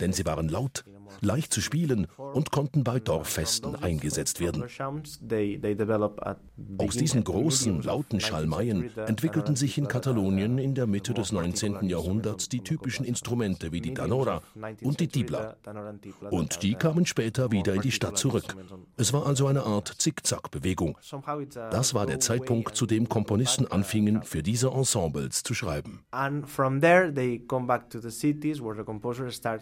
Denn 0.00 0.12
sie 0.12 0.24
waren 0.26 0.48
laut, 0.48 0.84
leicht 1.20 1.52
zu 1.52 1.60
spielen 1.60 2.06
und 2.16 2.50
konnten 2.50 2.84
bei 2.84 3.00
Dorffesten 3.00 3.76
eingesetzt 3.76 4.40
werden. 4.40 4.64
Aus 6.78 6.96
diesen 6.96 7.24
großen, 7.24 7.82
lauten 7.82 8.20
Schalmeien 8.20 8.96
entwickelten 8.96 9.56
sich 9.56 9.78
in 9.78 9.88
Katalonien 9.88 10.58
in 10.58 10.74
der 10.74 10.86
Mitte 10.86 11.14
des 11.14 11.32
19. 11.32 11.88
Jahrhunderts 11.88 12.48
die 12.48 12.60
typischen 12.60 13.04
Instrumente 13.04 13.72
wie 13.72 13.80
die 13.80 13.94
Tanora 13.94 14.42
und 14.82 15.00
die 15.00 15.08
Tibla. 15.08 15.56
Und 16.30 16.62
die 16.62 16.74
kamen 16.74 17.06
später 17.06 17.50
wieder 17.50 17.74
in 17.74 17.82
die 17.82 17.92
Stadt 17.92 18.18
zurück. 18.18 18.56
Es 18.96 19.12
war 19.12 19.26
also 19.26 19.46
eine 19.46 19.64
Art 19.64 19.88
Zickzack-Bewegung. 19.98 20.96
Das 21.70 21.94
war 21.94 22.06
der 22.06 22.20
Zeitpunkt, 22.20 22.76
zu 22.76 22.86
dem 22.86 23.08
Komponisten 23.08 23.66
anfingen, 23.66 24.22
für 24.22 24.42
diese 24.42 24.70
Ensembles 24.70 25.42
zu 25.42 25.54
schreiben. 25.54 26.00
And 26.10 26.48
from 26.48 26.80
there 26.80 27.12
they 27.12 27.38
come 27.38 27.66
back 27.66 27.90
to 27.90 28.00
the 28.00 28.10
cities 28.10 28.60
where 28.60 28.76
the 28.76 28.84
composers 28.84 29.36
start 29.36 29.61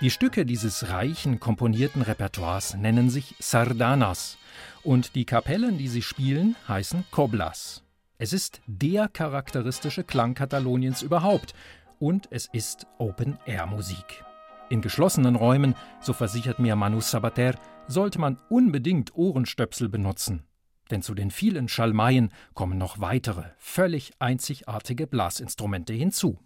Die 0.00 0.08
Stücke 0.08 0.46
dieses 0.46 0.88
reichen 0.88 1.40
komponierten 1.40 2.00
Repertoires 2.00 2.74
nennen 2.74 3.10
sich 3.10 3.34
Sardanas 3.38 4.38
und 4.82 5.14
die 5.14 5.26
Kapellen, 5.26 5.76
die 5.76 5.88
sie 5.88 6.00
spielen, 6.00 6.56
heißen 6.66 7.04
Coblas. 7.10 7.84
Es 8.16 8.32
ist 8.32 8.62
der 8.66 9.08
charakteristische 9.08 10.02
Klang 10.02 10.32
Kataloniens 10.32 11.02
überhaupt 11.02 11.52
und 11.98 12.28
es 12.30 12.48
ist 12.50 12.86
Open-Air-Musik. 12.96 14.24
In 14.70 14.80
geschlossenen 14.80 15.36
Räumen, 15.36 15.74
so 16.00 16.14
versichert 16.14 16.60
mir 16.60 16.76
Manu 16.76 17.02
Sabater, 17.02 17.56
sollte 17.86 18.18
man 18.18 18.38
unbedingt 18.48 19.14
Ohrenstöpsel 19.14 19.90
benutzen. 19.90 20.44
Denn 20.90 21.02
zu 21.02 21.14
den 21.14 21.30
vielen 21.30 21.68
Schalmeien 21.68 22.32
kommen 22.54 22.78
noch 22.78 23.00
weitere, 23.00 23.50
völlig 23.58 24.12
einzigartige 24.18 25.06
Blasinstrumente 25.06 25.92
hinzu. 25.92 26.38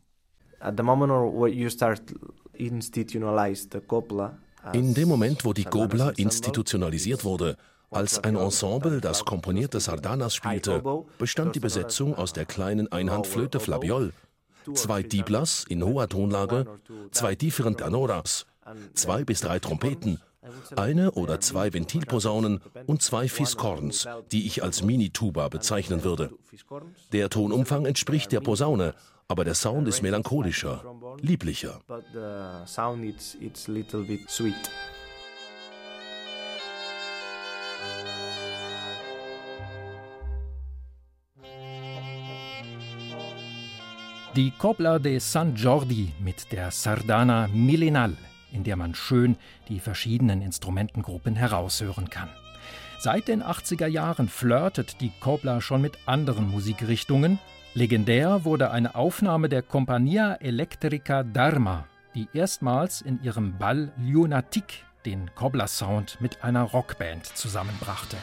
At 0.59 0.75
the 0.77 0.83
moment 0.83 1.13
where 1.13 1.49
you 1.49 1.71
start 1.71 2.03
in 4.73 4.95
dem 4.95 5.09
Moment, 5.09 5.45
wo 5.45 5.53
die 5.53 5.65
Gobla 5.65 6.11
institutionalisiert 6.11 7.25
wurde, 7.25 7.57
als 7.91 8.19
ein 8.19 8.37
Ensemble, 8.37 9.01
das 9.01 9.25
komponierte 9.25 9.79
Sardanas 9.79 10.35
spielte, 10.35 10.83
bestand 11.19 11.55
die 11.55 11.61
Besetzung 11.61 12.15
aus 12.15 12.33
der 12.33 12.45
kleinen 12.45 12.91
Einhandflöte 12.91 13.61
Flabiol, 13.61 14.13
zwei 14.73 15.03
Diblas 15.03 15.65
in 15.69 15.85
hoher 15.85 16.09
Tonlage, 16.09 16.67
zwei 17.13 17.35
tieferen 17.35 17.77
Tenoras, 17.77 18.47
zwei 18.95 19.25
bis 19.25 19.41
drei 19.41 19.59
Trompeten, 19.59 20.21
eine 20.77 21.13
oder 21.13 21.41
zwei 21.41 21.73
Ventilposaunen 21.73 22.61
und 22.87 23.03
zwei 23.03 23.29
Fiskorns, 23.29 24.07
die 24.33 24.47
ich 24.47 24.63
als 24.63 24.83
Mini-Tuba 24.83 25.49
bezeichnen 25.49 26.05
würde. 26.05 26.31
Der 27.13 27.31
Tonumfang 27.31 27.87
entspricht 27.87 28.33
der 28.33 28.41
Posaune, 28.41 28.95
aber 29.29 29.45
der 29.45 29.55
Sound 29.55 29.89
ist 29.89 30.03
melancholischer, 30.03 30.85
lieblicher. 31.21 31.81
Die 44.37 44.51
Copla 44.51 44.99
de 44.99 45.21
San 45.21 45.55
Jordi 45.55 46.13
mit 46.19 46.51
der 46.51 46.73
Sardana 46.73 47.49
Millenal, 47.53 48.17
in 48.51 48.65
der 48.65 48.75
man 48.75 48.95
schön 48.95 49.37
die 49.69 49.79
verschiedenen 49.79 50.43
Instrumentengruppen 50.43 51.37
heraushören 51.37 52.11
kann. 52.11 52.31
Seit 52.99 53.29
den 53.29 53.43
80er 53.43 53.87
Jahren 53.87 54.29
flirtet 54.29 55.01
die 55.01 55.13
Copla 55.21 55.61
schon 55.61 55.83
mit 55.83 55.99
anderen 56.07 56.51
Musikrichtungen, 56.51 57.39
Legendär 57.77 58.45
wurde 58.45 58.71
eine 58.71 58.95
Aufnahme 58.95 59.49
der 59.49 59.61
Compagnia 59.61 60.35
Electrica 60.35 61.25
Dharma, 61.25 61.89
die 62.15 62.29
erstmals 62.33 63.01
in 63.01 63.21
ihrem 63.25 63.59
Ball 63.59 63.91
Lunatic 64.01 64.85
den 65.05 65.35
Cobbler-Sound 65.35 66.21
mit 66.21 66.45
einer 66.45 66.63
Rockband 66.63 67.27
zusammenbrachte. 67.27 68.17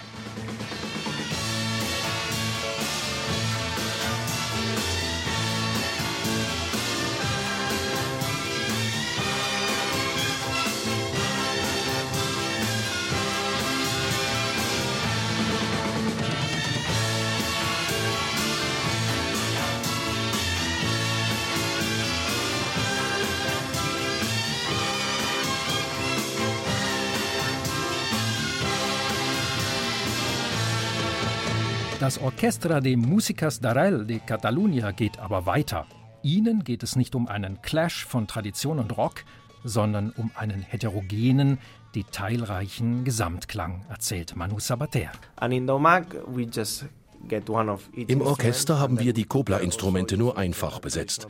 Das 32.02 32.20
Orchestra 32.20 32.82
de 32.82 32.96
Músicas 32.96 33.62
d'Arrel 33.62 34.06
de 34.06 34.18
Catalunya 34.18 34.90
geht 34.90 35.20
aber 35.20 35.46
weiter. 35.46 35.86
Ihnen 36.24 36.64
geht 36.64 36.82
es 36.82 36.96
nicht 36.96 37.14
um 37.14 37.28
einen 37.28 37.62
Clash 37.62 38.08
von 38.08 38.26
Tradition 38.26 38.80
und 38.80 38.98
Rock, 38.98 39.24
sondern 39.64 40.10
um 40.18 40.32
einen 40.34 40.64
heterogenen, 40.64 41.60
detailreichen 41.94 43.04
Gesamtklang, 43.04 43.86
erzählt 43.88 44.36
Manu 44.36 44.60
Sabater. 44.60 45.12
Im 48.08 48.22
Orchester 48.22 48.80
haben 48.80 49.00
wir 49.00 49.14
die 49.14 49.26
Kobla-Instrumente 49.26 50.18
nur 50.18 50.40
einfach 50.40 50.80
besetzt. 50.80 51.28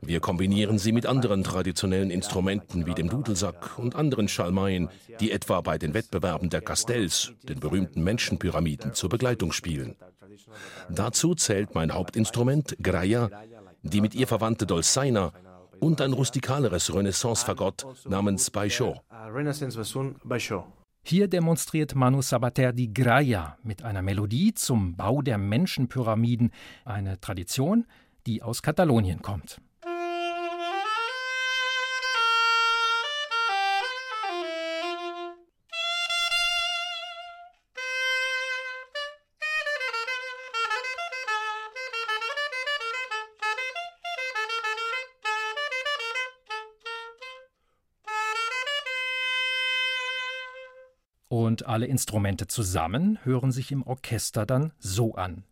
Wir 0.00 0.20
kombinieren 0.20 0.78
sie 0.78 0.92
mit 0.92 1.04
anderen 1.04 1.42
traditionellen 1.42 2.10
Instrumenten 2.10 2.86
wie 2.86 2.94
dem 2.94 3.08
Dudelsack 3.08 3.76
und 3.76 3.96
anderen 3.96 4.28
Schalmeien, 4.28 4.88
die 5.18 5.32
etwa 5.32 5.60
bei 5.62 5.78
den 5.78 5.94
Wettbewerben 5.94 6.48
der 6.48 6.60
Castells, 6.60 7.32
den 7.42 7.58
berühmten 7.58 8.04
Menschenpyramiden, 8.04 8.94
zur 8.94 9.10
Begleitung 9.10 9.50
spielen. 9.50 9.96
Dazu 10.88 11.34
zählt 11.34 11.74
mein 11.74 11.92
Hauptinstrument, 11.92 12.76
Graia, 12.82 13.30
die 13.82 14.00
mit 14.00 14.14
ihr 14.14 14.26
verwandte 14.26 14.66
Dolzaina 14.66 15.32
und 15.80 16.00
ein 16.00 16.12
rustikaleres 16.12 16.94
Renaissance-Fagott 16.94 17.86
namens 18.08 18.50
Baixo. 18.50 19.00
Hier 21.04 21.26
demonstriert 21.26 21.96
Manu 21.96 22.22
Sabater 22.22 22.72
die 22.72 22.94
Graia 22.94 23.58
mit 23.64 23.82
einer 23.82 24.02
Melodie 24.02 24.54
zum 24.54 24.96
Bau 24.96 25.20
der 25.20 25.38
Menschenpyramiden, 25.38 26.52
eine 26.84 27.20
Tradition, 27.20 27.86
die 28.26 28.42
aus 28.42 28.62
Katalonien 28.62 29.20
kommt. 29.20 29.60
Und 51.32 51.64
alle 51.64 51.86
Instrumente 51.86 52.46
zusammen 52.46 53.18
hören 53.24 53.52
sich 53.52 53.72
im 53.72 53.82
Orchester 53.84 54.44
dann 54.44 54.74
so 54.78 55.14
an. 55.14 55.44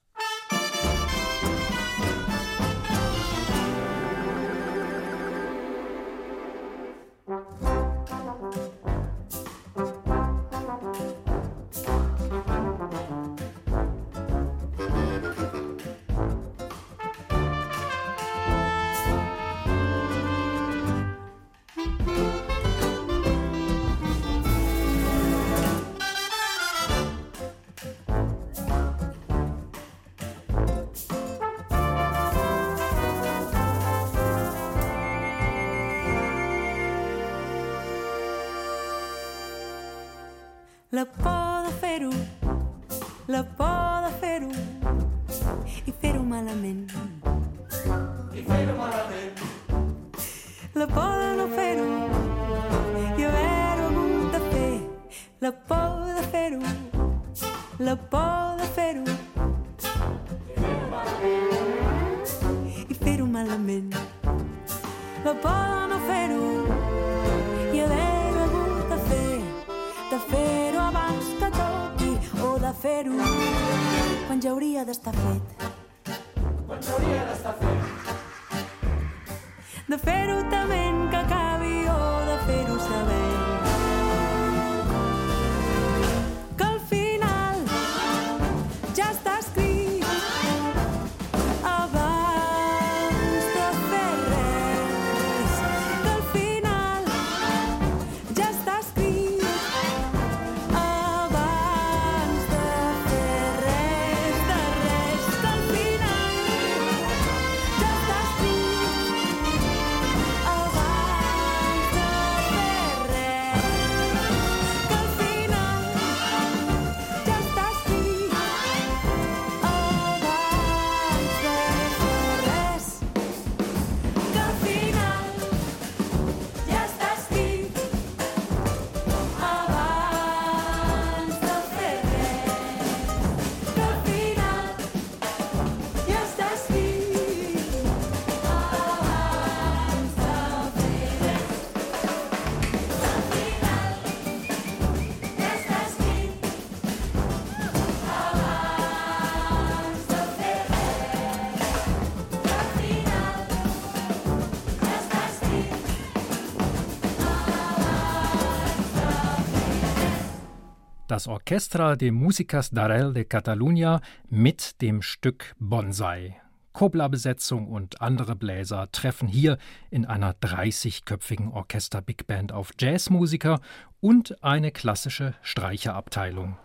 Das 161.20 161.28
Orchestra 161.28 161.96
de 161.96 162.10
Músicas 162.12 162.72
d'Arel 162.72 163.12
de 163.12 163.24
Catalunya 163.24 164.00
mit 164.30 164.80
dem 164.80 165.02
Stück 165.02 165.54
Bonsai. 165.58 166.40
Kobla-Besetzung 166.72 167.68
und 167.68 168.00
andere 168.00 168.34
Bläser 168.34 168.90
treffen 168.90 169.28
hier 169.28 169.58
in 169.90 170.06
einer 170.06 170.32
30-köpfigen 170.32 171.52
Orchester-Big 171.52 172.26
Band 172.26 172.52
auf 172.52 172.70
Jazzmusiker 172.78 173.60
und 174.00 174.42
eine 174.42 174.70
klassische 174.70 175.34
Streicherabteilung. 175.42 176.56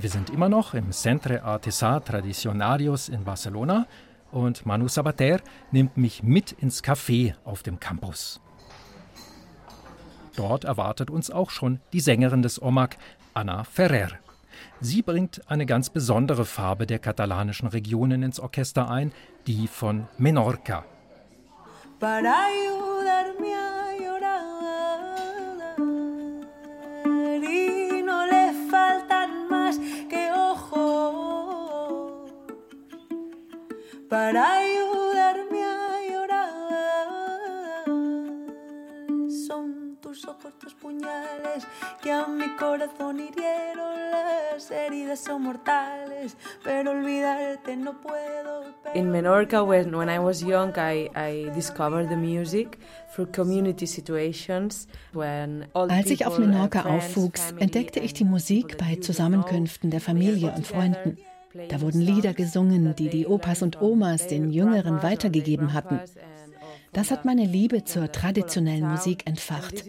Wir 0.00 0.08
sind 0.08 0.30
immer 0.30 0.48
noch 0.48 0.72
im 0.72 0.92
Centre 0.92 1.44
Artesà 1.44 2.02
Tradicionarios 2.02 3.10
in 3.10 3.24
Barcelona 3.24 3.86
und 4.32 4.64
Manu 4.64 4.88
Sabater 4.88 5.40
nimmt 5.72 5.98
mich 5.98 6.22
mit 6.22 6.52
ins 6.52 6.82
Café 6.82 7.34
auf 7.44 7.62
dem 7.62 7.78
Campus. 7.78 8.40
Dort 10.38 10.62
erwartet 10.62 11.10
uns 11.10 11.32
auch 11.32 11.50
schon 11.50 11.80
die 11.92 11.98
Sängerin 11.98 12.42
des 12.42 12.62
OMAC, 12.62 12.96
Anna 13.34 13.64
Ferrer. 13.64 14.10
Sie 14.80 15.02
bringt 15.02 15.42
eine 15.50 15.66
ganz 15.66 15.90
besondere 15.90 16.44
Farbe 16.44 16.86
der 16.86 17.00
katalanischen 17.00 17.66
Regionen 17.66 18.22
ins 18.22 18.38
Orchester 18.38 18.88
ein, 18.88 19.10
die 19.48 19.66
von 19.66 20.06
Menorca. 20.16 20.84
para 34.08 34.58
tus 40.18 40.28
ojos 40.28 40.52
tus 40.58 40.74
puñales 40.74 41.64
que 42.02 42.10
a 42.10 42.26
mi 42.26 42.56
corazón 42.56 43.20
hirieron 43.20 43.94
las 44.10 44.70
heridas 44.70 45.20
son 45.20 45.42
mortales 45.42 46.36
In 48.94 49.10
Menorca, 49.12 49.62
when, 49.62 49.94
when 49.94 50.08
I 50.08 50.18
was 50.18 50.42
young, 50.42 50.72
I, 50.76 51.08
I 51.14 51.50
discovered 51.54 52.08
the 52.08 52.16
music 52.16 52.78
through 53.14 53.30
community 53.32 53.86
situations. 53.86 54.88
When 55.12 55.66
Als 55.74 56.10
ich 56.10 56.26
auf 56.26 56.38
Menorca 56.38 56.84
aufwuchs, 56.84 57.52
entdeckte 57.58 58.00
ich 58.00 58.14
die 58.14 58.24
Musik 58.24 58.76
bei 58.78 58.96
Zusammenkünften 58.96 59.90
der 59.90 60.00
Familie 60.00 60.52
und 60.52 60.66
Freunden. 60.66 61.18
Da 61.68 61.80
wurden 61.80 62.00
Lieder 62.00 62.34
gesungen, 62.34 62.94
die 62.96 63.08
die 63.08 63.26
Opas 63.26 63.62
und 63.62 63.80
Omas 63.80 64.26
den 64.26 64.50
Jüngeren 64.50 65.02
weitergegeben 65.02 65.72
hatten. 65.72 66.00
Das 66.98 67.12
hat 67.12 67.24
meine 67.24 67.44
Liebe 67.44 67.84
zur 67.84 68.10
traditionellen 68.10 68.90
Musik 68.90 69.24
entfacht, 69.24 69.84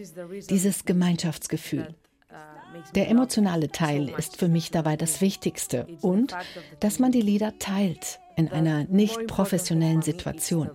dieses 0.51 0.85
Gemeinschaftsgefühl. 0.85 1.95
Der 2.93 3.09
emotionale 3.09 3.71
Teil 3.71 4.09
ist 4.15 4.37
für 4.37 4.47
mich 4.47 4.69
dabei 4.69 4.95
das 4.95 5.19
Wichtigste 5.19 5.87
und 6.01 6.37
dass 6.79 6.99
man 6.99 7.11
die 7.11 7.23
Lieder 7.23 7.57
teilt 7.57 8.19
in 8.35 8.49
einer 8.49 8.83
nicht 8.83 9.25
professionellen 9.25 10.03
Situation. 10.03 10.69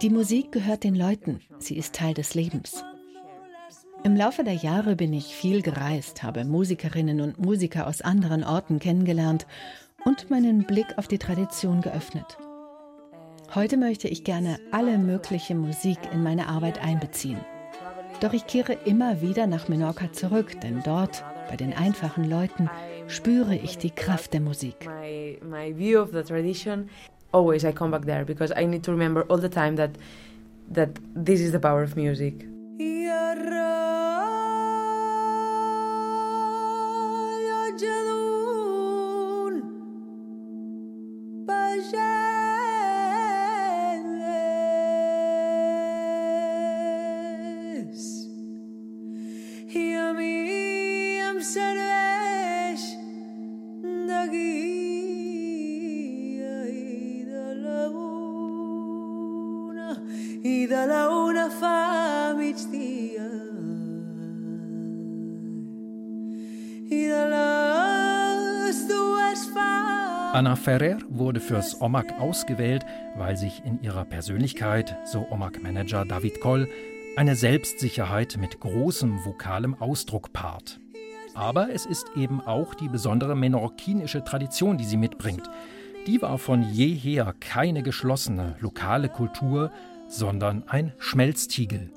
Die 0.00 0.10
Musik 0.10 0.52
gehört 0.52 0.82
den 0.82 0.94
Leuten, 0.94 1.40
sie 1.58 1.76
ist 1.76 1.94
Teil 1.94 2.14
des 2.14 2.32
Lebens. 2.32 2.82
Im 4.02 4.16
Laufe 4.16 4.44
der 4.44 4.54
Jahre 4.54 4.96
bin 4.96 5.12
ich 5.12 5.34
viel 5.34 5.60
gereist, 5.60 6.22
habe 6.22 6.46
Musikerinnen 6.46 7.20
und 7.20 7.38
Musiker 7.38 7.86
aus 7.86 8.00
anderen 8.00 8.44
Orten 8.44 8.78
kennengelernt 8.78 9.46
und 10.08 10.30
meinen 10.30 10.64
Blick 10.64 10.86
auf 10.96 11.06
die 11.06 11.18
Tradition 11.18 11.82
geöffnet. 11.82 12.38
Heute 13.54 13.76
möchte 13.76 14.08
ich 14.08 14.24
gerne 14.24 14.58
alle 14.72 14.96
mögliche 14.96 15.54
Musik 15.54 15.98
in 16.10 16.22
meine 16.22 16.48
Arbeit 16.48 16.82
einbeziehen. 16.82 17.38
Doch 18.22 18.32
ich 18.32 18.46
kehre 18.46 18.72
immer 18.86 19.20
wieder 19.20 19.46
nach 19.46 19.68
Menorca 19.68 20.10
zurück, 20.10 20.58
denn 20.62 20.80
dort, 20.82 21.22
bei 21.50 21.56
den 21.56 21.74
einfachen 21.74 22.24
Leuten, 22.24 22.70
spüre 23.06 23.54
ich 23.54 23.76
die 23.76 23.90
Kraft 23.90 24.32
der 24.32 24.40
Musik. 24.40 24.86
My, 24.86 25.38
my 25.42 25.76
view 25.76 26.00
of 26.00 26.12
the 26.12 26.22
tradition, 26.22 26.88
always 27.30 27.62
I 27.62 27.72
come 27.72 27.90
back 27.90 28.06
there 28.06 28.24
because 28.24 28.54
I 28.58 28.64
need 28.64 28.84
to 28.84 28.92
remember 28.92 29.26
all 29.28 29.38
the 29.38 29.50
time 29.50 29.76
that 29.76 29.90
that 30.72 30.88
this 31.14 31.40
is 31.40 31.52
the 31.52 31.58
power 31.58 31.82
of 31.82 31.96
music. 31.96 32.46
Anna 70.32 70.56
Ferrer 70.56 70.98
wurde 71.08 71.40
fürs 71.40 71.80
OMAG 71.80 72.20
ausgewählt, 72.20 72.84
weil 73.16 73.38
sich 73.38 73.64
in 73.64 73.82
ihrer 73.82 74.04
Persönlichkeit, 74.04 74.94
so 75.04 75.26
OMAG-Manager 75.30 76.04
David 76.04 76.40
Koll, 76.40 76.68
eine 77.16 77.34
Selbstsicherheit 77.34 78.36
mit 78.38 78.60
großem 78.60 79.24
vokalem 79.24 79.74
Ausdruck 79.74 80.34
paart. 80.34 80.80
Aber 81.34 81.70
es 81.72 81.86
ist 81.86 82.12
eben 82.14 82.42
auch 82.42 82.74
die 82.74 82.88
besondere 82.88 83.36
menorkinische 83.36 84.22
Tradition, 84.22 84.76
die 84.76 84.84
sie 84.84 84.98
mitbringt. 84.98 85.48
Die 86.06 86.20
war 86.20 86.36
von 86.36 86.62
jeher 86.62 87.34
keine 87.40 87.82
geschlossene 87.82 88.56
lokale 88.60 89.08
Kultur, 89.08 89.72
sondern 90.08 90.62
ein 90.68 90.92
Schmelztiegel. 90.98 91.90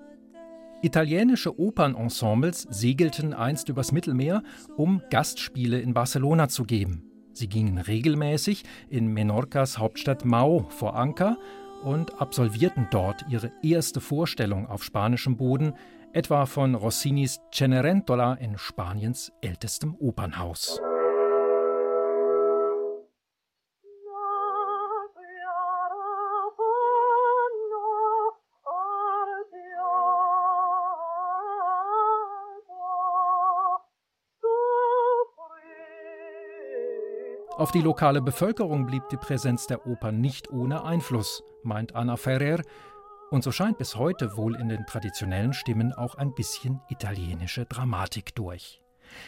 Italienische 0.82 1.60
Opernensembles 1.60 2.62
segelten 2.70 3.34
einst 3.34 3.67
übers 3.67 3.91
Mittelmeer, 3.91 4.41
um 4.78 5.02
Gastspiele 5.10 5.82
in 5.82 5.94
Barcelona 5.94 6.48
zu 6.48 6.63
geben. 6.63 7.11
Sie 7.34 7.48
gingen 7.48 7.78
regelmäßig 7.78 8.63
in 8.89 9.08
Menorcas 9.08 9.78
Hauptstadt 9.78 10.26
Mau 10.26 10.65
vor 10.70 10.96
Anker 10.96 11.38
und 11.84 12.22
absolvierten 12.22 12.88
dort 12.91 13.26
ihre 13.30 13.52
erste 13.63 14.02
Vorstellung 14.02 14.67
auf 14.67 14.84
spanischem 14.84 15.38
Boden, 15.38 15.74
etwa 16.13 16.46
von 16.46 16.76
Rossinis 16.76 17.39
Cenerentola 17.54 18.34
in 18.36 18.58
Spaniens 18.58 19.32
ältestem 19.41 19.96
Opernhaus. 19.96 20.80
Auf 37.62 37.71
die 37.71 37.82
lokale 37.82 38.24
Bevölkerung 38.24 38.88
blieb 38.88 39.08
die 39.10 39.17
Präsenz 39.17 39.67
der 39.67 39.86
Oper 39.86 40.12
nicht 40.12 40.50
ohne 40.50 40.84
Einfluss, 40.84 41.43
meint 41.62 41.93
Anna 41.93 42.17
Ferrer, 42.17 42.63
und 43.30 43.43
so 43.43 43.52
scheint 43.52 43.78
bis 43.78 43.95
heute 43.95 44.36
wohl 44.36 44.56
in 44.56 44.67
den 44.67 44.88
traditionellen 44.88 45.54
Stimmen 45.54 45.93
auch 45.93 46.15
ein 46.15 46.34
bisschen 46.34 46.82
italienische 46.89 47.65
Dramatik 47.65 48.34
durch. 48.34 48.82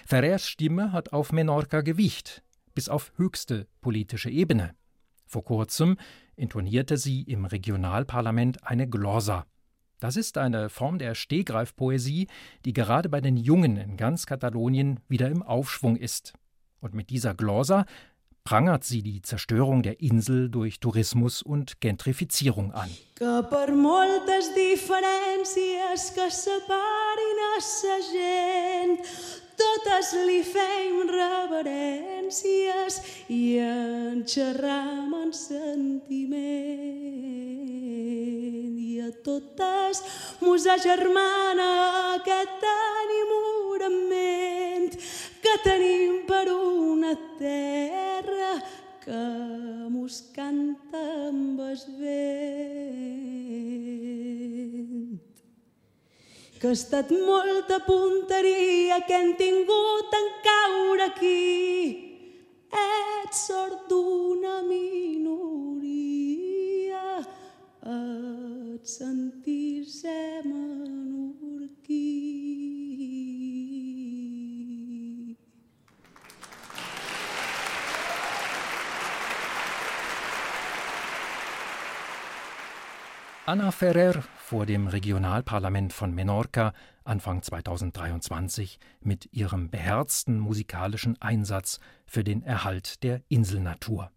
Ferrers 0.08 0.48
Stimme 0.48 0.91
hat 0.91 1.13
auf 1.13 1.32
Menorca 1.32 1.82
Gewicht, 1.82 2.41
bis 2.74 2.89
auf 2.89 3.13
höchste 3.17 3.67
politische 3.82 4.32
Ebene. 4.32 4.74
Vor 5.28 5.43
kurzem 5.43 5.96
intonierte 6.36 6.98
sie 6.98 7.22
im 7.22 7.46
Regionalparlament 7.46 8.65
eine 8.65 8.89
Glosa. 8.89 9.46
Das 10.00 10.15
ist 10.15 10.39
eine 10.39 10.69
Form 10.69 10.98
der 10.98 11.13
Stehgreifpoesie, 11.13 12.26
die 12.65 12.74
gerade 12.74 13.10
bei 13.10 13.22
den 13.22 13.38
Jungen 13.38 13.78
in 13.78 13.96
ganz 13.96 14.26
Katalonien 14.26 15.02
wieder 15.08 15.30
im 15.30 15.43
Aufschwung 15.43 15.98
ist. 15.98 16.34
Und 16.80 16.96
mit 16.96 17.12
dieser 17.12 17.34
Glosa 17.34 17.86
prangert 18.43 18.84
sie 18.84 19.01
die 19.01 19.21
Zerstörung 19.21 19.84
der 19.84 20.01
Insel 20.01 20.49
durch 20.49 20.79
Tourismus 20.79 21.41
und 21.41 21.79
Gentrifizierung 21.82 22.71
an. 22.73 22.89
Que 23.15 23.41
que 23.41 23.84
i 38.77 39.01
a 39.01 39.12
totes 39.23 40.03
mos 40.41 40.65
agermana 40.65 41.69
aquest 42.15 42.63
enamorament 42.63 43.42
tenim 45.63 46.26
per 46.28 46.48
una 46.54 47.13
terra 47.38 48.54
que 49.04 49.24
mos 49.94 50.16
canta 50.36 51.02
amb 51.28 51.60
el 51.62 51.78
vent. 52.00 53.13
Que 56.60 56.68
ha 56.72 56.76
estat 56.78 57.12
molta 57.12 57.78
punteria 57.84 59.02
que 59.08 59.16
hem 59.20 59.32
tingut 59.36 60.10
en 60.20 60.28
caure 60.48 61.04
aquí. 61.10 61.44
Ets 62.74 63.39
sort 63.50 63.80
d'una 63.89 64.56
minoria, 64.70 65.86
et 67.84 68.84
sentir-se 68.88 70.18
menorquí. 70.48 72.13
Anna 83.45 83.71
Ferrer 83.71 84.23
vor 84.38 84.65
dem 84.65 84.88
Regionalparlament 84.88 85.91
von 85.91 86.15
Menorca 86.15 86.71
Anfang 87.03 87.41
2023 87.41 88.79
mit 89.01 89.34
ihrem 89.34 89.69
beherzten 89.69 90.39
musikalischen 90.39 91.21
Einsatz 91.21 91.82
für 92.06 92.23
den 92.23 92.41
Erhalt 92.41 93.03
der 93.03 93.21
Inselnatur. 93.27 94.12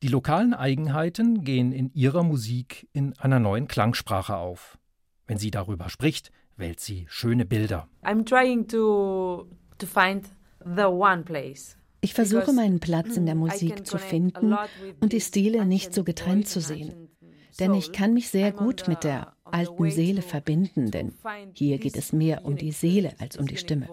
Die 0.00 0.06
lokalen 0.06 0.54
Eigenheiten 0.54 1.42
gehen 1.42 1.72
in 1.72 1.92
ihrer 1.92 2.22
Musik 2.22 2.88
in 2.92 3.18
einer 3.18 3.40
neuen 3.40 3.66
Klangsprache 3.66 4.36
auf. 4.36 4.78
Wenn 5.26 5.38
sie 5.38 5.50
darüber 5.50 5.88
spricht, 5.88 6.30
wählt 6.56 6.78
sie 6.78 7.06
schöne 7.08 7.44
Bilder. 7.44 7.88
I'm 8.04 8.24
trying 8.24 8.68
to, 8.68 9.48
to 9.78 9.86
find 9.88 10.28
the 10.64 10.84
one 10.84 11.24
place. 11.24 11.76
Ich 12.00 12.14
versuche 12.14 12.52
meinen 12.52 12.78
Platz 12.78 13.16
in 13.16 13.26
der 13.26 13.34
Musik 13.34 13.84
zu 13.84 13.98
finden 13.98 14.54
und 15.00 15.12
die 15.12 15.20
Stile 15.20 15.66
nicht 15.66 15.92
so 15.92 16.04
getrennt 16.04 16.46
zu 16.46 16.60
sehen 16.60 17.03
denn 17.60 17.74
ich 17.74 17.92
kann 17.92 18.14
mich 18.14 18.28
sehr 18.30 18.52
gut 18.52 18.88
mit 18.88 19.04
der 19.04 19.32
alten 19.44 19.90
Seele 19.90 20.22
verbinden, 20.22 20.90
denn 20.90 21.12
hier 21.52 21.78
geht 21.78 21.96
es 21.96 22.12
mehr 22.12 22.44
um 22.44 22.56
die 22.56 22.72
Seele 22.72 23.14
als 23.18 23.36
um 23.36 23.46
die 23.46 23.56
Stimme. 23.56 23.88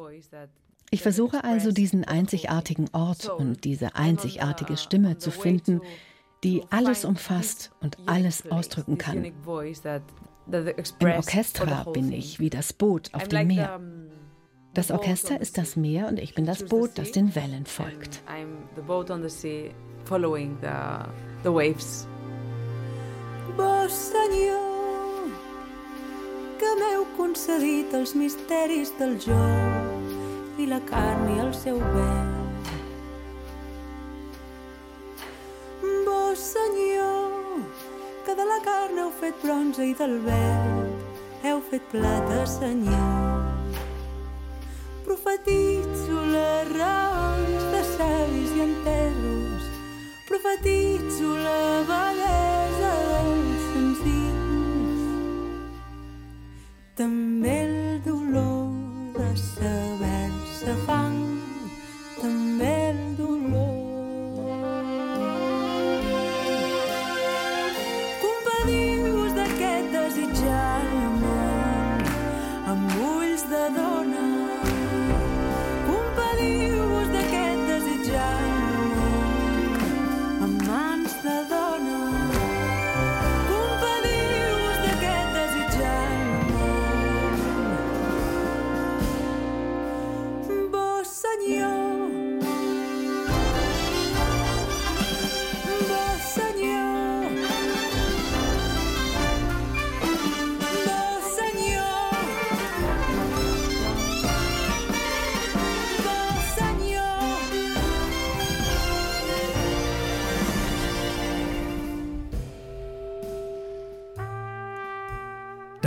Ich 0.89 1.01
versuche 1.01 1.43
also 1.43 1.71
diesen 1.71 2.03
einzigartigen 2.03 2.89
Ort 2.91 3.29
und 3.29 3.63
diese 3.63 3.95
einzigartige 3.95 4.75
Stimme 4.77 5.17
zu 5.17 5.31
finden, 5.31 5.81
die 6.43 6.63
alles 6.69 7.05
umfasst 7.05 7.71
und 7.79 7.97
alles 8.07 8.49
ausdrücken 8.51 8.97
kann. 8.97 9.23
Im 9.23 9.33
Orchestra 10.99 11.83
bin 11.91 12.11
ich 12.11 12.39
wie 12.39 12.49
das 12.49 12.73
Boot 12.73 13.13
auf 13.13 13.27
dem 13.27 13.47
Meer. 13.47 13.79
Das 14.73 14.89
Orchester 14.89 15.39
ist 15.39 15.57
das 15.57 15.75
Meer 15.75 16.07
und 16.07 16.17
ich 16.17 16.33
bin 16.33 16.45
das 16.45 16.63
Boot, 16.63 16.91
das 16.95 17.11
den 17.11 17.35
Wellen 17.35 17.65
folgt. 17.65 18.21
Vos, 23.57 23.91
Senyor, 23.91 25.29
que 26.59 26.69
m'heu 26.79 27.05
concedit 27.17 27.93
els 27.97 28.13
misteris 28.15 28.93
del 28.99 29.17
joc 29.19 30.59
i 30.61 30.67
la 30.69 30.79
carn 30.87 31.27
i 31.33 31.39
el 31.43 31.51
seu 31.57 31.79
vel. 31.95 32.31
Vos, 36.07 36.45
Senyor, 36.53 37.59
que 38.25 38.37
de 38.39 38.45
la 38.53 38.59
carn 38.67 39.03
heu 39.03 39.11
fet 39.23 39.43
bronze 39.43 39.89
i 39.89 39.97
del 39.99 40.19
vel 40.27 40.71
heu 41.43 41.59
fet 41.71 41.83
plata, 41.91 42.45
Senyor. 42.45 43.49
Profetitzo 45.05 46.21
les 46.35 46.71
raons 46.77 47.67
de 47.73 47.83
savis 47.95 48.55
i 48.55 48.63
enterros, 48.69 49.67
profetitzo 50.29 51.35
la 51.41 51.59
bellesa 51.89 52.50
També 57.01 57.49
el 57.49 57.60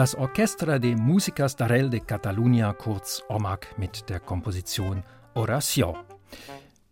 Das 0.04 0.14
Orchestra 0.16 0.78
de 0.78 0.96
Músicas 0.96 1.56
Darel 1.56 1.88
de 1.88 2.00
Catalunya, 2.00 2.74
kurz 2.74 3.22
OMAC, 3.30 3.78
mit 3.78 4.10
der 4.10 4.20
Komposition 4.20 5.02
Oración. 5.34 5.96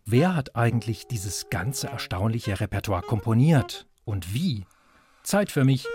Wer 0.03 0.35
hat 0.35 0.55
eigentlich 0.55 1.05
dieses 1.05 1.51
ganze 1.51 1.89
erstaunliche 1.89 2.59
Repertoire 2.59 3.03
komponiert 3.03 3.85
und 4.03 4.33
wie? 4.33 4.65
Zeit 5.21 5.51
für 5.51 5.63
mich, 5.63 5.85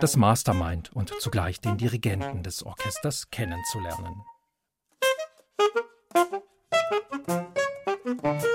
das 0.00 0.16
Mastermind 0.16 0.90
und 0.92 1.12
zugleich 1.20 1.60
den 1.60 1.76
Dirigenten 1.76 2.42
des 2.42 2.66
Orchesters 2.66 3.30
kennenzulernen. 3.30 4.24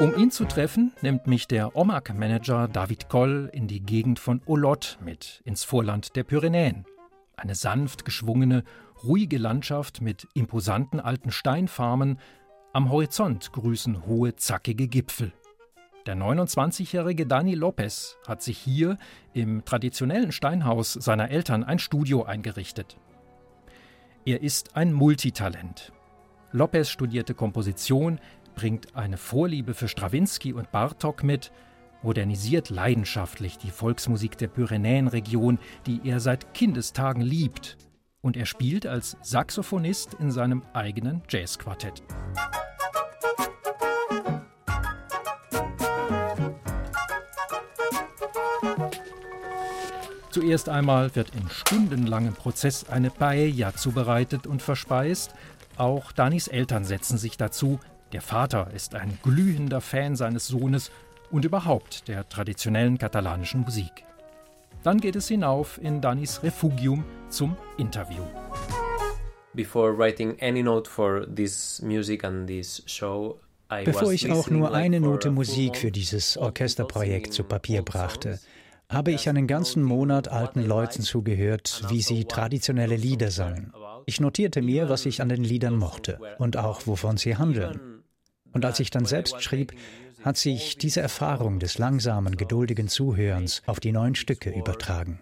Um 0.01 0.17
ihn 0.17 0.31
zu 0.31 0.43
treffen, 0.43 0.91
nimmt 1.01 1.27
mich 1.27 1.47
der 1.47 1.77
OMAC-Manager 1.77 2.67
David 2.67 3.07
Koll 3.07 3.49
in 3.53 3.69
die 3.69 3.79
Gegend 3.79 4.19
von 4.19 4.41
Olot 4.47 4.97
mit, 4.99 5.41
ins 5.45 5.63
Vorland 5.63 6.17
der 6.17 6.25
Pyrenäen. 6.25 6.85
Eine 7.41 7.55
sanft 7.55 8.05
geschwungene, 8.05 8.63
ruhige 9.03 9.39
Landschaft 9.39 9.99
mit 9.99 10.27
imposanten 10.35 10.99
alten 10.99 11.31
Steinfarmen. 11.31 12.19
Am 12.71 12.91
Horizont 12.91 13.51
grüßen 13.51 14.05
hohe, 14.05 14.35
zackige 14.35 14.87
Gipfel. 14.87 15.33
Der 16.05 16.15
29-jährige 16.15 17.25
Dani 17.25 17.55
Lopez 17.55 18.19
hat 18.27 18.43
sich 18.43 18.59
hier 18.59 18.99
im 19.33 19.65
traditionellen 19.65 20.31
Steinhaus 20.31 20.93
seiner 20.93 21.31
Eltern 21.31 21.63
ein 21.63 21.79
Studio 21.79 22.25
eingerichtet. 22.25 22.95
Er 24.23 24.43
ist 24.43 24.75
ein 24.75 24.93
Multitalent. 24.93 25.91
Lopez 26.51 26.91
studierte 26.91 27.33
Komposition, 27.33 28.19
bringt 28.53 28.95
eine 28.95 29.17
Vorliebe 29.17 29.73
für 29.73 29.87
Strawinski 29.87 30.53
und 30.53 30.71
Bartok 30.71 31.23
mit 31.23 31.51
modernisiert 32.01 32.69
leidenschaftlich 32.69 33.57
die 33.57 33.71
Volksmusik 33.71 34.37
der 34.37 34.47
Pyrenäenregion, 34.47 35.59
die 35.85 36.01
er 36.03 36.19
seit 36.19 36.53
Kindestagen 36.53 37.21
liebt. 37.21 37.77
Und 38.21 38.37
er 38.37 38.45
spielt 38.45 38.85
als 38.85 39.17
Saxophonist 39.21 40.13
in 40.15 40.31
seinem 40.31 40.61
eigenen 40.73 41.21
Jazzquartett. 41.29 42.03
Zuerst 50.31 50.69
einmal 50.69 51.13
wird 51.15 51.35
im 51.35 51.49
stundenlangen 51.49 52.33
Prozess 52.33 52.89
eine 52.89 53.09
Paella 53.09 53.75
zubereitet 53.75 54.47
und 54.47 54.61
verspeist. 54.61 55.33
Auch 55.75 56.13
Danis 56.13 56.47
Eltern 56.47 56.85
setzen 56.85 57.17
sich 57.17 57.35
dazu. 57.35 57.81
Der 58.13 58.21
Vater 58.21 58.71
ist 58.73 58.95
ein 58.95 59.19
glühender 59.23 59.81
Fan 59.81 60.15
seines 60.15 60.47
Sohnes 60.47 60.89
und 61.31 61.45
überhaupt 61.45 62.07
der 62.07 62.27
traditionellen 62.27 62.97
katalanischen 62.97 63.61
Musik. 63.61 64.05
Dann 64.83 64.99
geht 64.99 65.15
es 65.15 65.27
hinauf 65.27 65.79
in 65.81 66.01
Danis 66.01 66.43
Refugium 66.43 67.03
zum 67.29 67.55
Interview. 67.77 68.23
Before 69.53 69.97
writing 69.97 70.37
any 70.41 70.63
note 70.63 70.89
for 70.89 71.25
this 71.33 71.81
music 71.81 72.23
and 72.23 72.47
this 72.47 72.83
show, 72.85 73.39
Bevor 73.85 74.11
ich 74.11 74.29
auch 74.29 74.49
nur 74.49 74.73
eine 74.73 74.99
Note 74.99 75.31
Musik 75.31 75.77
für 75.77 75.91
dieses 75.91 76.35
Orchesterprojekt 76.35 77.31
zu 77.31 77.45
Papier 77.45 77.83
brachte, 77.83 78.37
habe 78.89 79.11
ich 79.13 79.29
einen 79.29 79.47
ganzen 79.47 79.81
Monat 79.81 80.27
alten 80.27 80.61
Leuten 80.61 81.03
zugehört, 81.03 81.85
wie 81.87 82.01
sie 82.01 82.25
traditionelle 82.25 82.97
Lieder 82.97 83.31
sangen. 83.31 83.71
Ich 84.05 84.19
notierte 84.19 84.61
mir, 84.61 84.89
was 84.89 85.05
ich 85.05 85.21
an 85.21 85.29
den 85.29 85.45
Liedern 85.45 85.77
mochte 85.77 86.19
und 86.37 86.57
auch 86.57 86.85
wovon 86.85 87.15
sie 87.15 87.37
handeln. 87.37 88.03
Und 88.51 88.65
als 88.65 88.81
ich 88.81 88.89
dann 88.89 89.05
selbst 89.05 89.41
schrieb, 89.41 89.71
hat 90.23 90.37
sich 90.37 90.77
diese 90.77 91.01
Erfahrung 91.01 91.59
des 91.59 91.77
langsamen, 91.77 92.37
geduldigen 92.37 92.87
Zuhörens 92.87 93.61
auf 93.65 93.79
die 93.79 93.91
neuen 93.91 94.15
Stücke 94.15 94.51
übertragen. 94.51 95.19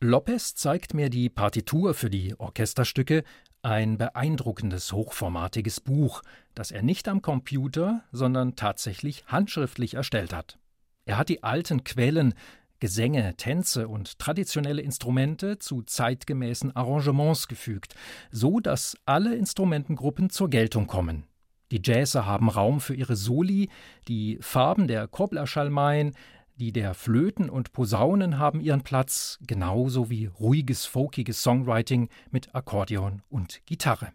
Lopez 0.00 0.54
zeigt 0.54 0.94
mir 0.94 1.10
die 1.10 1.28
Partitur 1.28 1.92
für 1.94 2.08
die 2.08 2.38
Orchesterstücke, 2.38 3.24
ein 3.62 3.98
beeindruckendes, 3.98 4.92
hochformatiges 4.92 5.80
Buch, 5.80 6.22
das 6.54 6.70
er 6.70 6.82
nicht 6.82 7.08
am 7.08 7.22
Computer, 7.22 8.04
sondern 8.12 8.54
tatsächlich 8.54 9.24
handschriftlich 9.26 9.94
erstellt 9.94 10.32
hat. 10.32 10.58
Er 11.04 11.18
hat 11.18 11.28
die 11.28 11.42
alten 11.42 11.84
Quellen, 11.84 12.34
Gesänge, 12.80 13.34
Tänze 13.36 13.88
und 13.88 14.20
traditionelle 14.20 14.82
Instrumente 14.82 15.58
zu 15.58 15.82
zeitgemäßen 15.82 16.76
Arrangements 16.76 17.48
gefügt, 17.48 17.96
so 18.30 18.60
dass 18.60 18.96
alle 19.04 19.34
Instrumentengruppen 19.34 20.30
zur 20.30 20.48
Geltung 20.48 20.86
kommen. 20.86 21.24
Die 21.70 21.80
Jazzer 21.84 22.24
haben 22.24 22.48
Raum 22.48 22.80
für 22.80 22.94
ihre 22.94 23.16
Soli, 23.16 23.68
die 24.08 24.38
Farben 24.40 24.88
der 24.88 25.06
Koblerschalmeien, 25.06 26.14
die 26.56 26.72
der 26.72 26.94
Flöten 26.94 27.50
und 27.50 27.72
Posaunen 27.72 28.38
haben 28.38 28.60
ihren 28.60 28.82
Platz, 28.82 29.38
genauso 29.46 30.10
wie 30.10 30.26
ruhiges, 30.26 30.86
folkiges 30.86 31.42
Songwriting 31.42 32.08
mit 32.30 32.54
Akkordeon 32.54 33.22
und 33.28 33.64
Gitarre. 33.66 34.08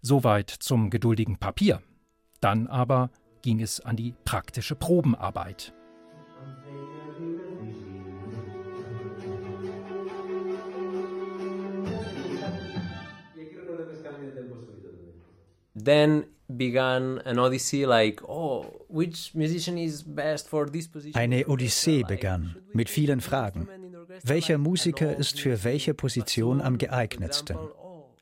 Soweit 0.00 0.50
zum 0.50 0.90
geduldigen 0.90 1.38
Papier. 1.38 1.80
Dann 2.40 2.66
aber 2.66 3.10
ging 3.42 3.60
es 3.60 3.80
an 3.80 3.96
die 3.96 4.14
praktische 4.24 4.74
Probenarbeit. 4.74 5.72
Then 15.76 16.33
began 16.48 17.18
an 17.20 17.38
odyssey 17.38 17.84
like, 17.84 18.22
oh, 18.28 18.86
which 18.88 19.34
musician 19.34 19.78
is 19.78 20.02
best 20.02 20.48
for 20.48 20.70
this 20.70 20.88
position? 20.88 21.20
Eine 21.20 21.46
Odyssee 21.48 22.02
begann 22.02 22.56
mit 22.72 22.88
vielen 22.88 23.20
Fragen. 23.20 23.68
Welcher 24.22 24.58
Musiker 24.58 25.16
ist 25.16 25.40
für 25.40 25.64
welche 25.64 25.94
Position 25.94 26.60
am 26.60 26.78
geeignetsten? 26.78 27.56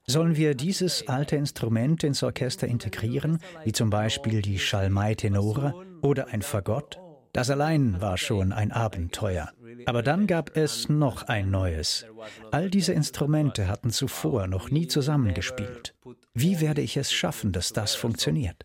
Sollen 0.06 0.36
wir 0.36 0.54
dieses 0.54 1.06
alte 1.08 1.36
Instrument 1.36 2.02
ins 2.02 2.22
Orchester 2.22 2.66
integrieren, 2.66 3.38
wie 3.64 3.72
zum 3.72 3.90
Beispiel 3.90 4.42
die 4.42 4.58
Schalmei-Tenore 4.58 5.74
oder 6.02 6.28
ein 6.28 6.42
Fagott? 6.42 6.98
Das 7.32 7.50
allein 7.50 8.00
war 8.00 8.18
schon 8.18 8.52
ein 8.52 8.72
Abenteuer. 8.72 9.50
Aber 9.86 10.02
dann 10.02 10.26
gab 10.26 10.56
es 10.56 10.88
noch 10.88 11.28
ein 11.28 11.50
neues. 11.50 12.04
All 12.50 12.68
diese 12.68 12.92
Instrumente 12.92 13.68
hatten 13.68 13.90
zuvor 13.90 14.46
noch 14.46 14.70
nie 14.70 14.86
zusammengespielt. 14.86 15.94
Wie 16.34 16.60
werde 16.60 16.80
ich 16.80 16.96
es 16.96 17.12
schaffen, 17.12 17.52
dass 17.52 17.74
das 17.74 17.94
funktioniert? 17.94 18.64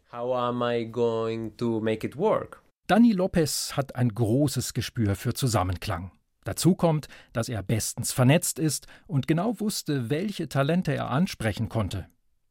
Danny 2.88 3.12
Lopez 3.12 3.74
hat 3.76 3.96
ein 3.96 4.10
großes 4.10 4.74
Gespür 4.74 5.16
für 5.16 5.34
Zusammenklang. 5.34 6.12
Dazu 6.46 6.76
kommt, 6.76 7.10
dass 7.34 7.50
er 7.50 7.62
bestens 7.62 8.14
vernetzt 8.14 8.58
ist 8.58 8.88
und 9.06 9.28
genau 9.28 9.60
wusste, 9.60 10.10
welche 10.10 10.48
Talente 10.48 10.94
er 10.94 11.10
ansprechen 11.10 11.68
konnte. 11.68 12.08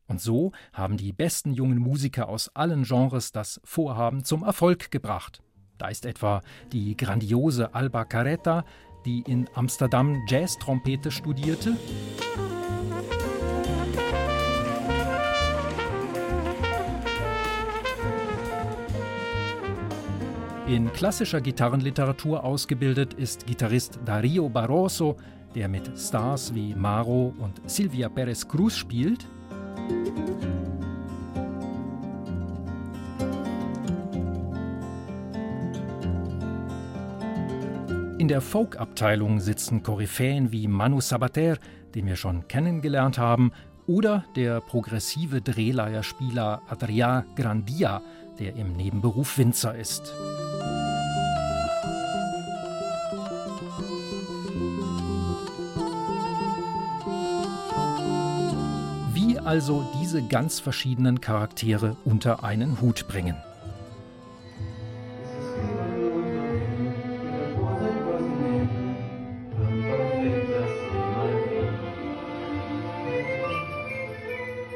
Und 0.07 0.21
so 0.21 0.53
haben 0.75 0.99
die 0.99 1.15
besten 1.15 1.55
jungen 1.55 1.79
Musiker 1.79 2.29
aus 2.29 2.51
allen 2.55 2.83
Genres 2.83 3.33
das 3.33 3.59
Vorhaben 3.65 4.23
zum 4.23 4.43
Erfolg 4.43 4.91
gebracht. 4.91 5.43
Da 5.79 5.89
ist 5.89 6.05
etwa 6.05 6.43
die 6.73 6.95
grandiose 6.95 7.75
Alba 7.75 8.05
Carretta, 8.05 8.67
die 9.07 9.23
in 9.27 9.49
Amsterdam 9.55 10.23
Jazz-Trompete 10.29 11.11
studierte. 11.11 11.77
In 20.69 20.93
klassischer 20.93 21.41
Gitarrenliteratur 21.41 22.43
ausgebildet 22.43 23.15
ist 23.15 23.47
Gitarrist 23.47 24.01
Dario 24.05 24.49
Barroso, 24.49 25.17
der 25.55 25.69
mit 25.69 25.97
Stars 25.97 26.53
wie 26.57 26.75
Maro 26.75 27.33
und 27.39 27.61
Silvia 27.71 28.09
Perez 28.09 28.49
Cruz 28.49 28.75
spielt. 28.77 29.29
In 38.19 38.27
der 38.27 38.41
Folk-Abteilung 38.41 39.39
sitzen 39.39 39.85
Koryphäen 39.85 40.51
wie 40.51 40.67
Manu 40.67 41.01
Sabater, 41.01 41.59
den 41.95 42.07
wir 42.07 42.17
schon 42.17 42.49
kennengelernt 42.49 43.19
haben, 43.19 43.53
oder 43.87 44.25
der 44.35 44.61
progressive 44.63 45.41
Drehleierspieler 45.41 46.63
Adrià 46.69 47.23
Grandia, 47.37 48.03
der 48.41 48.57
im 48.57 48.73
Nebenberuf 48.73 49.39
Winzer 49.39 49.77
ist. 49.77 50.13
Also 59.47 59.87
diese 60.01 60.27
ganz 60.27 60.59
verschiedenen 60.59 61.21
Charaktere 61.21 61.97
unter 62.05 62.43
einen 62.43 62.81
Hut 62.81 63.07
bringen. 63.07 63.37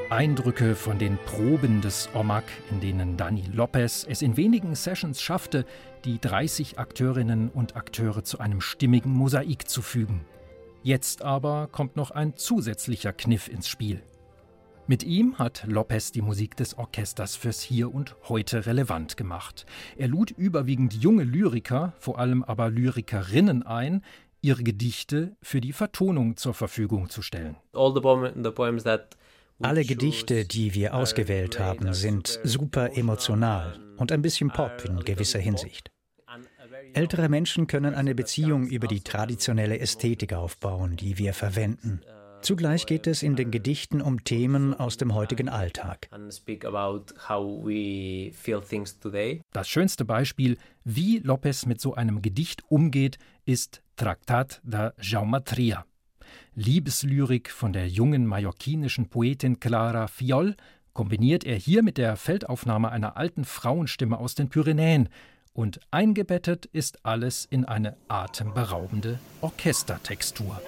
Eindrücke 0.09 0.77
von 0.77 0.99
den 0.99 1.19
Proben 1.25 1.81
des 1.81 2.09
OMAC, 2.15 2.45
in 2.71 2.81
denen 2.81 3.17
Dani 3.17 3.45
Lopez 3.53 4.07
es 4.09 4.23
in 4.23 4.37
wenigen 4.37 4.77
Sessions 4.77 5.21
schaffte, 5.21 5.65
die 6.05 6.21
30 6.21 6.79
Akteurinnen 6.79 7.49
und 7.49 7.75
Akteure 7.75 8.23
zu 8.23 8.39
einem 8.39 8.61
stimmigen 8.61 9.13
Mosaik 9.13 9.69
zu 9.69 9.83
fügen. 9.83 10.21
Jetzt 10.83 11.23
aber 11.23 11.69
kommt 11.73 11.97
noch 11.97 12.13
ein 12.13 12.37
zusätzlicher 12.37 13.13
Kniff 13.13 13.49
ins 13.49 13.69
Spiel. 13.69 14.03
Mit 14.91 15.05
ihm 15.05 15.39
hat 15.39 15.63
Lopez 15.69 16.11
die 16.11 16.21
Musik 16.21 16.57
des 16.57 16.77
Orchesters 16.77 17.37
fürs 17.37 17.61
Hier 17.61 17.95
und 17.95 18.17
Heute 18.29 18.67
relevant 18.67 19.17
gemacht. 19.17 19.65
Er 19.97 20.09
lud 20.09 20.33
überwiegend 20.33 20.95
junge 20.95 21.23
Lyriker, 21.23 21.93
vor 22.01 22.19
allem 22.19 22.43
aber 22.43 22.71
Lyrikerinnen 22.71 23.63
ein, 23.63 24.03
ihre 24.41 24.65
Gedichte 24.65 25.37
für 25.43 25.61
die 25.61 25.73
Vertonung 25.73 26.37
zur 26.37 26.55
Verfügung 26.55 27.09
zu 27.09 27.23
stellen. 27.23 27.55
Alle 29.63 29.85
Gedichte, 29.85 30.45
die 30.45 30.75
wir 30.75 30.95
ausgewählt 30.95 31.61
haben, 31.61 31.95
sind 31.95 32.41
super 32.43 32.97
emotional 32.97 33.79
und 33.97 34.11
ein 34.11 34.23
bisschen 34.23 34.51
Pop 34.51 34.85
in 34.85 34.99
gewisser 35.05 35.39
Hinsicht. 35.39 35.93
Ältere 36.95 37.29
Menschen 37.29 37.69
können 37.69 37.95
eine 37.95 38.17
Beziehung 38.17 38.67
über 38.67 38.89
die 38.89 39.03
traditionelle 39.03 39.79
Ästhetik 39.79 40.33
aufbauen, 40.33 40.97
die 40.97 41.17
wir 41.17 41.33
verwenden. 41.33 42.01
Zugleich 42.43 42.87
geht 42.87 43.07
es 43.07 43.23
in 43.23 43.37
den 43.37 43.51
Gedichten 43.51 44.01
um 44.01 44.25
Themen 44.25 44.73
aus 44.73 44.97
dem 44.97 45.15
heutigen 45.15 45.49
Alltag. 45.49 46.09
Das 49.53 49.69
schönste 49.69 50.05
Beispiel, 50.05 50.57
wie 50.85 51.19
Lopez 51.19 51.67
mit 51.67 51.81
so 51.81 51.95
einem 51.95 52.23
Gedicht 52.23 52.63
umgeht, 52.69 53.19
ist 53.45 53.83
Tractat 53.97 54.61
da 54.65 54.95
Geometria. 54.99 55.85
Liebeslyrik 56.55 57.51
von 57.51 57.73
der 57.73 57.89
jungen 57.89 58.27
mallorquinischen 58.27 59.09
Poetin 59.09 59.61
Clara 59.61 60.07
Fiol 60.07 60.57
kombiniert 60.93 61.45
er 61.45 61.57
hier 61.57 61.83
mit 61.83 61.99
der 61.99 62.17
Feldaufnahme 62.17 62.91
einer 62.91 63.17
alten 63.17 63.45
Frauenstimme 63.45 64.19
aus 64.19 64.35
den 64.35 64.49
Pyrenäen, 64.49 65.09
und 65.53 65.81
eingebettet 65.91 66.67
ist 66.67 67.05
alles 67.05 67.47
in 67.51 67.65
eine 67.65 67.97
atemberaubende 68.09 69.19
Orchestertextur. 69.41 70.61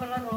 escriure't 0.00 0.29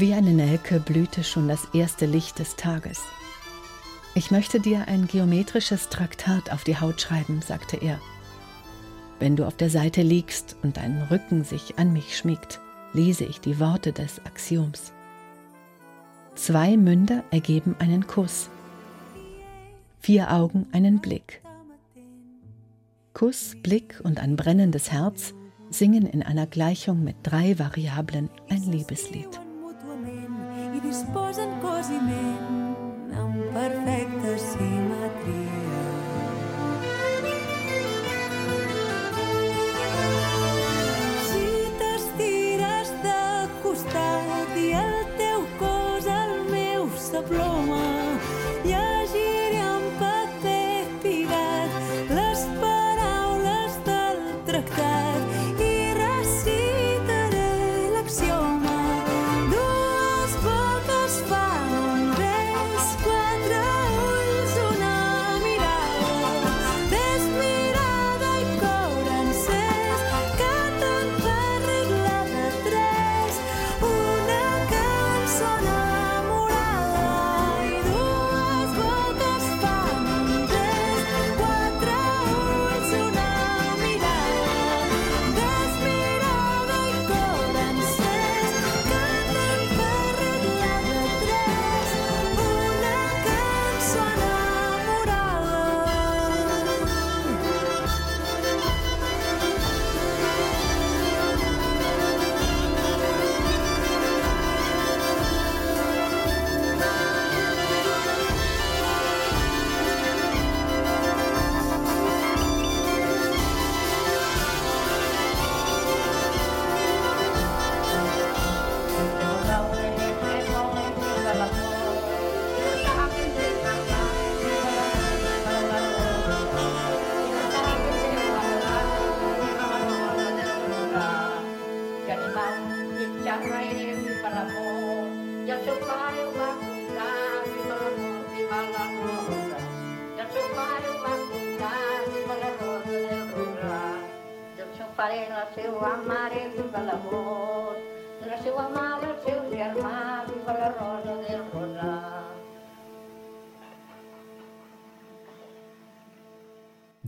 Wie 0.00 0.14
eine 0.14 0.32
Nelke 0.32 0.80
blühte 0.80 1.22
schon 1.22 1.46
das 1.46 1.68
erste 1.74 2.06
Licht 2.06 2.38
des 2.38 2.56
Tages. 2.56 3.02
Ich 4.14 4.30
möchte 4.30 4.58
dir 4.58 4.88
ein 4.88 5.06
geometrisches 5.06 5.90
Traktat 5.90 6.50
auf 6.50 6.64
die 6.64 6.80
Haut 6.80 7.02
schreiben, 7.02 7.42
sagte 7.42 7.76
er. 7.76 8.00
Wenn 9.18 9.36
du 9.36 9.44
auf 9.44 9.58
der 9.58 9.68
Seite 9.68 10.00
liegst 10.00 10.56
und 10.62 10.78
dein 10.78 11.02
Rücken 11.10 11.44
sich 11.44 11.78
an 11.78 11.92
mich 11.92 12.16
schmiegt, 12.16 12.60
lese 12.94 13.26
ich 13.26 13.42
die 13.42 13.60
Worte 13.60 13.92
des 13.92 14.24
Axioms. 14.24 14.94
Zwei 16.34 16.78
Münder 16.78 17.22
ergeben 17.30 17.76
einen 17.78 18.06
Kuss, 18.06 18.48
vier 20.00 20.32
Augen 20.32 20.66
einen 20.72 21.00
Blick. 21.00 21.42
Kuss, 23.12 23.54
Blick 23.62 24.00
und 24.02 24.18
ein 24.18 24.36
brennendes 24.36 24.90
Herz 24.90 25.34
singen 25.68 26.06
in 26.06 26.22
einer 26.22 26.46
Gleichung 26.46 27.04
mit 27.04 27.16
drei 27.22 27.58
Variablen 27.58 28.30
ein 28.48 28.62
Liebeslied. 28.62 29.28
Perfecta 33.52 34.38
simetria. 34.38 35.82
Si 41.28 41.46
t'estires 41.78 42.92
de 43.04 43.22
costat 43.62 44.56
i 44.56 44.68
el 44.84 44.94
teu 45.18 45.44
cos 45.62 46.06
al 46.20 46.36
meu 46.50 46.88
s'aploma, 47.08 48.09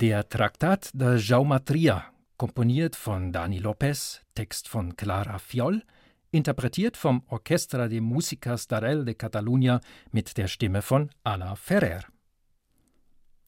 Der 0.03 0.29
Traktat 0.29 0.91
de 0.95 1.17
Geometria, 1.17 2.05
komponiert 2.37 2.97
von 2.97 3.31
Dani 3.31 3.59
Lopez, 3.59 4.21
Text 4.35 4.67
von 4.67 4.97
Clara 4.97 5.39
Fiol, 5.39 5.85
interpretiert 6.33 6.97
vom 6.97 7.23
Orchestra 7.29 7.87
de 7.87 8.01
Músicas 8.01 8.69
d'Arel 8.69 9.05
de 9.05 9.15
Catalunya 9.15 9.81
mit 10.11 10.37
der 10.37 10.49
Stimme 10.49 10.83
von 10.83 11.11
Ana 11.23 11.55
Ferrer. 11.55 12.03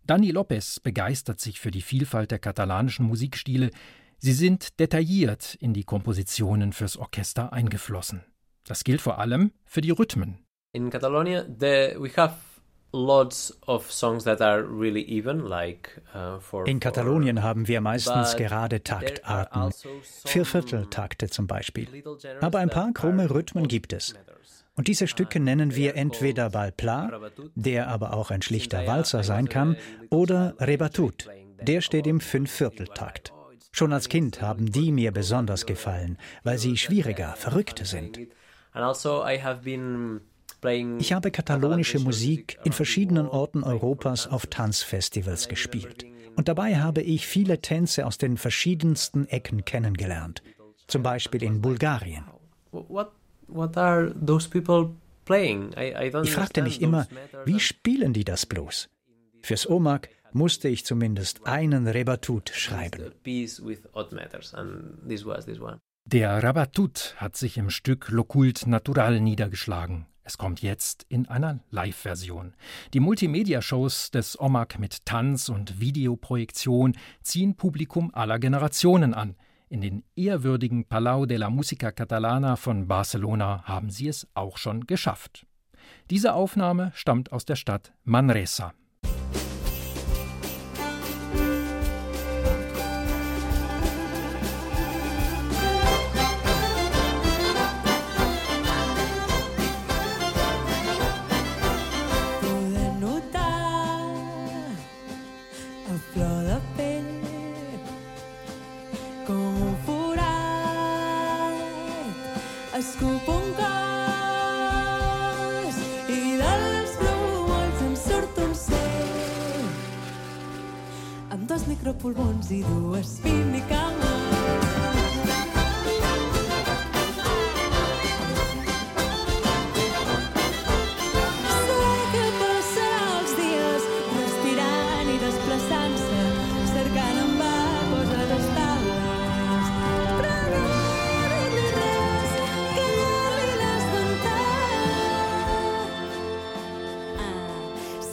Dani 0.06 0.30
Lopez 0.30 0.78
begeistert 0.78 1.40
sich 1.40 1.58
für 1.58 1.72
die 1.72 1.82
Vielfalt 1.82 2.30
der 2.30 2.38
katalanischen 2.38 3.04
Musikstile. 3.04 3.72
Sie 4.18 4.32
sind 4.32 4.78
detailliert 4.78 5.56
in 5.56 5.74
die 5.74 5.82
Kompositionen 5.82 6.72
fürs 6.72 6.96
Orchester 6.96 7.52
eingeflossen. 7.52 8.22
Das 8.62 8.84
gilt 8.84 9.00
vor 9.00 9.18
allem 9.18 9.50
für 9.64 9.80
die 9.80 9.90
Rhythmen. 9.90 10.38
In 10.70 10.88
Catalonia, 10.88 11.46
the, 11.48 11.96
we 11.98 12.12
have 12.16 12.53
lots 12.94 13.52
of 13.66 13.90
songs 13.90 14.24
that 14.24 14.40
are 14.40 14.62
really 14.62 15.02
even, 15.02 15.40
like 15.40 16.00
uh, 16.14 16.38
for. 16.38 16.66
In 16.66 16.80
Katalonien 16.80 17.42
haben 17.42 17.66
wir 17.66 17.80
meistens 17.80 18.36
gerade 18.36 18.82
Taktarten, 18.82 19.60
also 19.60 19.88
Viervierteltakte 20.24 21.28
zum 21.28 21.46
Beispiel. 21.46 21.88
Aber 22.40 22.60
ein 22.60 22.70
paar 22.70 22.92
krumme 22.92 23.28
Rhythmen 23.28 23.68
gibt 23.68 23.92
es. 23.92 24.14
Und 24.76 24.88
diese 24.88 25.06
Stücke 25.06 25.40
nennen 25.40 25.74
wir 25.74 25.96
entweder 25.96 26.50
Balpla, 26.50 27.20
der 27.54 27.88
aber 27.88 28.14
auch 28.14 28.30
ein 28.30 28.42
schlichter 28.42 28.86
Walzer 28.86 29.22
sein 29.22 29.48
kann, 29.48 29.76
oder 30.10 30.54
Rebatut, 30.58 31.28
der 31.60 31.80
steht 31.80 32.06
im 32.06 32.20
Fünfvierteltakt. 32.20 33.32
Schon 33.72 33.92
als 33.92 34.08
Kind 34.08 34.40
haben 34.40 34.70
die 34.70 34.92
mir 34.92 35.10
besonders 35.10 35.66
gefallen, 35.66 36.16
weil 36.44 36.58
sie 36.58 36.76
schwieriger, 36.76 37.34
verrückter 37.36 37.84
sind. 37.84 38.18
And 38.72 38.84
also, 38.84 39.24
I 39.24 39.40
have 39.40 39.62
been 39.62 40.20
Ich 40.98 41.12
habe 41.12 41.30
katalonische 41.30 41.98
Musik 41.98 42.58
in 42.64 42.72
verschiedenen 42.72 43.26
Orten 43.26 43.62
Europas 43.62 44.26
auf 44.26 44.46
Tanzfestivals 44.46 45.48
gespielt. 45.48 46.06
Und 46.36 46.48
dabei 46.48 46.76
habe 46.76 47.02
ich 47.02 47.26
viele 47.26 47.60
Tänze 47.60 48.06
aus 48.06 48.18
den 48.18 48.36
verschiedensten 48.36 49.26
Ecken 49.28 49.64
kennengelernt. 49.64 50.42
Zum 50.86 51.02
Beispiel 51.02 51.42
in 51.42 51.60
Bulgarien. 51.60 52.24
What 52.72 53.12
what 53.46 53.76
are 53.76 54.12
those 54.26 54.48
people 54.48 54.90
playing? 55.24 55.72
I, 55.76 55.92
I 55.92 56.10
don't 56.10 56.24
Ich 56.24 56.32
fragte 56.32 56.62
mich 56.62 56.80
immer, 56.82 57.06
wie 57.44 57.60
spielen 57.60 58.12
die 58.12 58.24
das 58.24 58.46
bloß? 58.46 58.88
Fürs 59.42 59.68
OMAG 59.68 60.08
musste 60.32 60.68
ich 60.68 60.84
zumindest 60.84 61.46
einen 61.46 61.86
Rebatut 61.86 62.50
schreiben. 62.50 63.12
Der 66.06 66.42
Rabatut 66.42 67.14
hat 67.16 67.36
sich 67.36 67.56
im 67.56 67.70
Stück 67.70 68.08
L'Occulte 68.08 68.68
Natural 68.68 69.20
niedergeschlagen. 69.20 70.06
Es 70.26 70.38
kommt 70.38 70.62
jetzt 70.62 71.04
in 71.10 71.28
einer 71.28 71.60
Live-Version. 71.70 72.54
Die 72.94 73.00
Multimedia-Shows 73.00 74.10
des 74.10 74.40
OMAG 74.40 74.78
mit 74.78 75.04
Tanz- 75.04 75.50
und 75.50 75.80
Videoprojektion 75.80 76.96
ziehen 77.22 77.56
Publikum 77.56 78.10
aller 78.14 78.38
Generationen 78.38 79.12
an. 79.12 79.36
In 79.68 79.82
den 79.82 80.02
ehrwürdigen 80.16 80.86
Palau 80.86 81.26
de 81.26 81.36
la 81.36 81.50
Música 81.50 81.92
Catalana 81.92 82.56
von 82.56 82.88
Barcelona 82.88 83.64
haben 83.64 83.90
sie 83.90 84.08
es 84.08 84.26
auch 84.32 84.56
schon 84.56 84.86
geschafft. 84.86 85.46
Diese 86.08 86.32
Aufnahme 86.32 86.92
stammt 86.94 87.30
aus 87.30 87.44
der 87.44 87.56
Stadt 87.56 87.92
Manresa. 88.04 88.72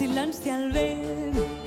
silenci 0.01 0.49
al 0.49 0.71
vent. 0.71 1.60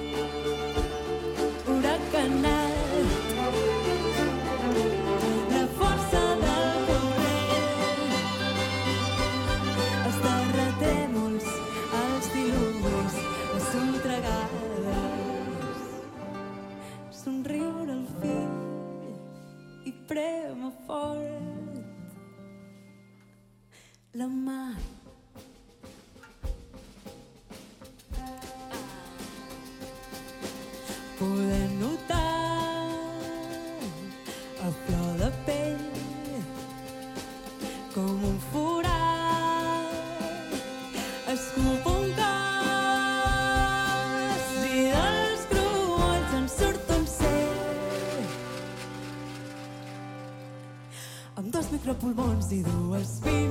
pulmons 52.04 52.52
i 52.52 52.62
dues 52.62 53.18
vides 53.24 53.43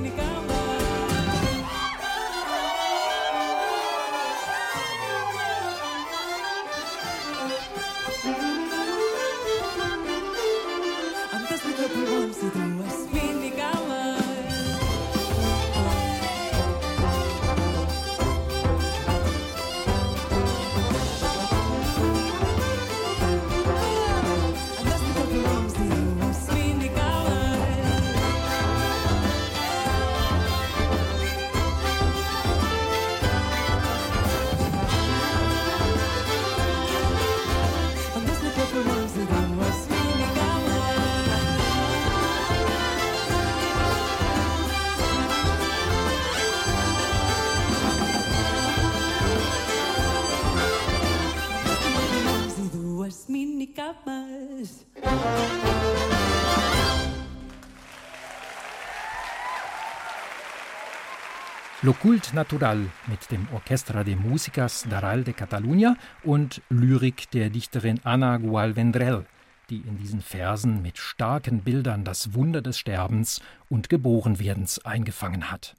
L'Occulte 61.84 62.34
Natural 62.34 62.78
mit 63.08 63.30
dem 63.30 63.46
Orchestra 63.52 64.04
de 64.04 64.16
Músicas 64.16 64.86
d'Aral 64.88 65.22
de 65.22 65.34
Catalunya 65.34 65.98
und 66.22 66.62
Lyrik 66.70 67.30
der 67.32 67.50
Dichterin 67.50 68.00
Anna 68.04 68.38
Gual 68.38 68.74
Vendrell, 68.74 69.26
die 69.68 69.82
in 69.82 69.98
diesen 69.98 70.22
Versen 70.22 70.80
mit 70.80 70.96
starken 70.96 71.60
Bildern 71.60 72.02
das 72.02 72.32
Wunder 72.32 72.62
des 72.62 72.78
Sterbens 72.78 73.42
und 73.68 73.90
Geborenwerdens 73.90 74.82
eingefangen 74.86 75.50
hat. 75.50 75.76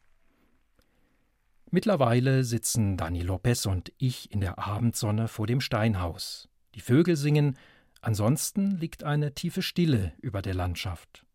Mittlerweile 1.72 2.43
sitzen 2.43 2.97
Dani 2.97 3.24
Lopez 3.24 3.66
und 3.66 3.91
ich 3.97 4.32
in 4.32 4.41
der 4.41 4.60
Abendsonne 4.60 5.28
vor 5.28 5.47
dem 5.47 5.60
Steinhaus. 5.60 6.49
Die 6.76 6.82
Vögel 6.82 7.16
singen, 7.16 7.58
ansonsten 8.01 8.78
liegt 8.78 9.03
eine 9.03 9.34
tiefe 9.34 9.64
Stille 9.64 10.14
über 10.22 10.43
der 10.43 10.53
Landschaft. 10.53 11.26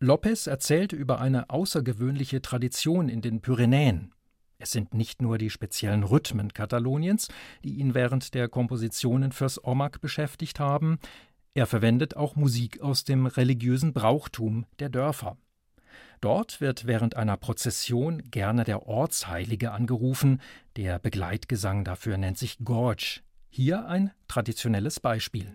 Lopez 0.00 0.46
erzählt 0.46 0.94
über 0.94 1.20
eine 1.20 1.50
außergewöhnliche 1.50 2.40
Tradition 2.40 3.10
in 3.10 3.20
den 3.20 3.42
Pyrenäen. 3.42 4.12
Es 4.58 4.70
sind 4.70 4.94
nicht 4.94 5.20
nur 5.20 5.38
die 5.38 5.50
speziellen 5.50 6.04
Rhythmen 6.04 6.52
Kataloniens, 6.54 7.28
die 7.64 7.74
ihn 7.74 7.94
während 7.94 8.34
der 8.34 8.48
Kompositionen 8.48 9.30
fürs 9.32 9.62
OMAC 9.62 10.00
beschäftigt 10.00 10.58
haben, 10.58 10.98
er 11.52 11.66
verwendet 11.66 12.16
auch 12.16 12.36
Musik 12.36 12.80
aus 12.80 13.04
dem 13.04 13.26
religiösen 13.26 13.92
Brauchtum 13.92 14.66
der 14.78 14.88
Dörfer. 14.88 15.36
Dort 16.20 16.60
wird 16.60 16.86
während 16.86 17.16
einer 17.16 17.36
Prozession 17.36 18.22
gerne 18.30 18.64
der 18.64 18.86
Ortsheilige 18.86 19.72
angerufen, 19.72 20.40
der 20.76 20.98
Begleitgesang 20.98 21.84
dafür 21.84 22.16
nennt 22.18 22.38
sich 22.38 22.58
Gorge. 22.64 23.20
Hier 23.48 23.86
ein 23.86 24.12
traditionelles 24.28 25.00
Beispiel. 25.00 25.52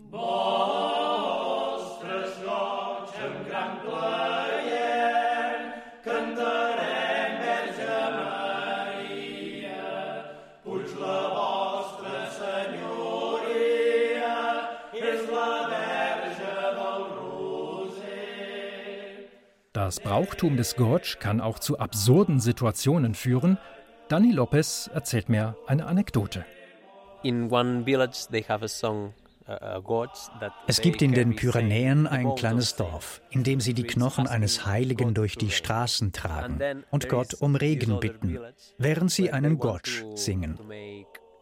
Das 19.85 19.99
Brauchtum 19.99 20.57
des 20.57 20.75
Gorge 20.77 21.17
kann 21.19 21.39
auch 21.39 21.59
zu 21.59 21.77
absurden 21.77 22.39
Situationen 22.39 23.13
führen. 23.13 23.59
Dani 24.07 24.31
Lopez 24.31 24.89
erzählt 24.91 25.29
mir 25.29 25.55
eine 25.67 25.85
Anekdote. 25.85 26.43
In 27.21 27.51
one 27.51 27.83
village 27.83 28.25
they 28.31 28.41
have 28.41 28.65
a 28.65 28.67
song 28.67 29.13
Es 30.65 30.81
gibt 30.81 31.03
in 31.03 31.11
den 31.11 31.35
Pyrenäen 31.35 32.07
ein 32.07 32.33
kleines 32.33 32.75
Dorf, 32.75 33.21
in 33.29 33.43
dem 33.43 33.59
sie 33.59 33.75
die 33.75 33.83
Knochen 33.83 34.25
eines 34.25 34.65
Heiligen 34.65 35.13
durch 35.13 35.35
die 35.35 35.51
Straßen 35.51 36.13
tragen 36.13 36.83
und 36.89 37.07
Gott 37.07 37.35
um 37.35 37.55
Regen 37.55 37.99
bitten, 37.99 38.39
während 38.79 39.11
sie 39.11 39.31
einen 39.31 39.59
Gotsch 39.59 40.03
singen. 40.15 40.57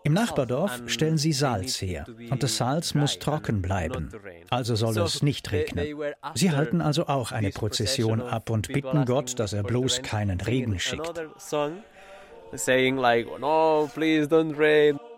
Im 0.05 0.13
Nachbardorf 0.13 0.81
stellen 0.87 1.17
sie 1.17 1.31
Salz 1.31 1.81
her 1.81 2.05
und 2.29 2.43
das 2.43 2.57
Salz 2.57 2.93
muss 2.93 3.19
trocken 3.19 3.61
bleiben, 3.61 4.09
also 4.49 4.75
soll 4.75 4.97
es 4.97 5.23
nicht 5.23 5.51
regnen. 5.51 5.95
Sie 6.35 6.51
halten 6.51 6.81
also 6.81 7.07
auch 7.07 7.31
eine 7.31 7.51
Prozession 7.51 8.21
ab 8.21 8.49
und 8.49 8.67
bitten 8.67 9.05
Gott, 9.05 9.39
dass 9.39 9.53
er 9.53 9.63
bloß 9.63 10.01
keinen 10.01 10.41
Regen 10.41 10.77
schickt. 10.79 11.21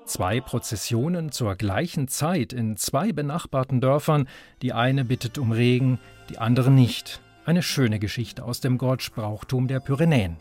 Zwei 0.05 0.39
Prozessionen 0.39 1.31
zur 1.31 1.55
gleichen 1.55 2.07
Zeit 2.07 2.53
in 2.53 2.77
zwei 2.77 3.11
benachbarten 3.11 3.81
Dörfern. 3.81 4.27
Die 4.61 4.71
eine 4.71 5.03
bittet 5.03 5.39
um 5.39 5.51
Regen, 5.51 5.99
die 6.29 6.37
andere 6.37 6.69
nicht. 6.69 7.21
Eine 7.43 7.63
schöne 7.63 7.99
Geschichte 7.99 8.43
aus 8.43 8.61
dem 8.61 8.77
Gorge-Brauchtum 8.77 9.67
der 9.67 9.79
Pyrenäen. 9.79 10.37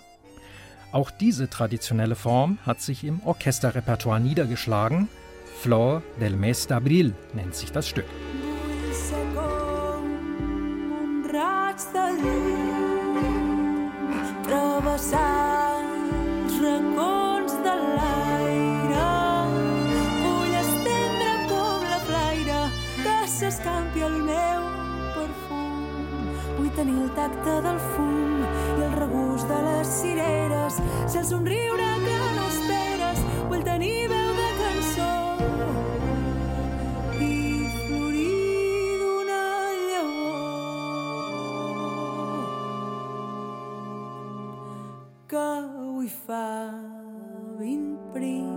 Auch 0.94 1.10
diese 1.10 1.50
traditionelle 1.50 2.14
Form 2.14 2.58
hat 2.64 2.80
sich 2.80 3.02
im 3.02 3.20
Orchesterrepertoire 3.24 4.20
niedergeschlagen. 4.20 5.08
Flor 5.60 6.04
del 6.20 6.36
Mes 6.36 6.68
d'Abril 6.68 7.14
nennt 7.32 7.56
sich 7.56 7.72
das 7.72 7.88
Stück. 7.88 8.06
De 23.94 24.00
de. 24.00 24.64
Vull 26.56 26.70
tenir 26.76 27.02
el 27.02 27.10
tacte 27.10 27.62
del 27.62 27.78
fum 27.94 28.63
de 29.48 29.58
les 29.68 29.86
cireres. 29.86 30.74
Ser 31.06 31.20
el 31.20 31.26
somriure 31.26 31.88
que 32.06 32.18
no 32.36 32.46
esperes. 32.48 33.18
Vull 33.50 33.64
tenir 33.66 34.08
veu 34.12 34.30
de 34.40 34.48
cançó 34.60 35.12
i 37.20 37.30
florir 37.76 38.98
d'una 39.02 39.44
llavor 39.90 40.48
que 45.28 45.44
avui 45.44 46.08
fa 46.26 46.48
vint 47.60 47.88
primaveres. 48.16 48.53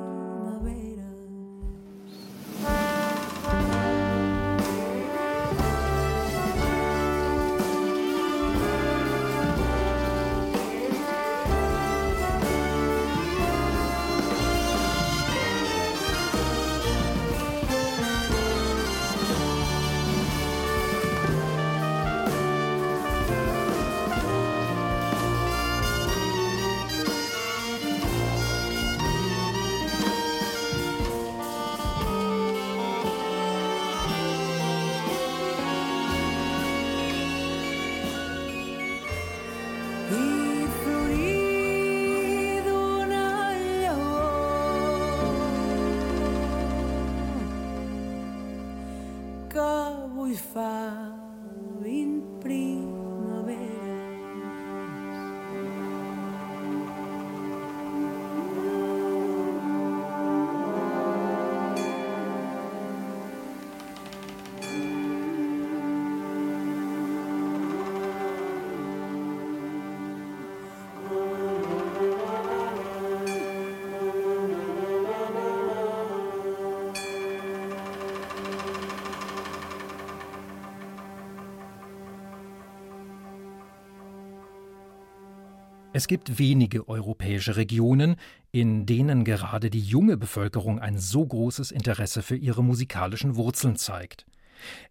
Es 85.97 86.07
gibt 86.07 86.37
wenige 86.37 86.87
europäische 86.87 87.55
Regionen, 87.55 88.17
in 88.51 88.85
denen 88.85 89.23
gerade 89.23 89.71
die 89.71 89.81
junge 89.81 90.15
Bevölkerung 90.15 90.77
ein 90.77 90.99
so 90.99 91.25
großes 91.25 91.71
Interesse 91.71 92.21
für 92.21 92.35
ihre 92.35 92.63
musikalischen 92.63 93.35
Wurzeln 93.35 93.77
zeigt. 93.77 94.27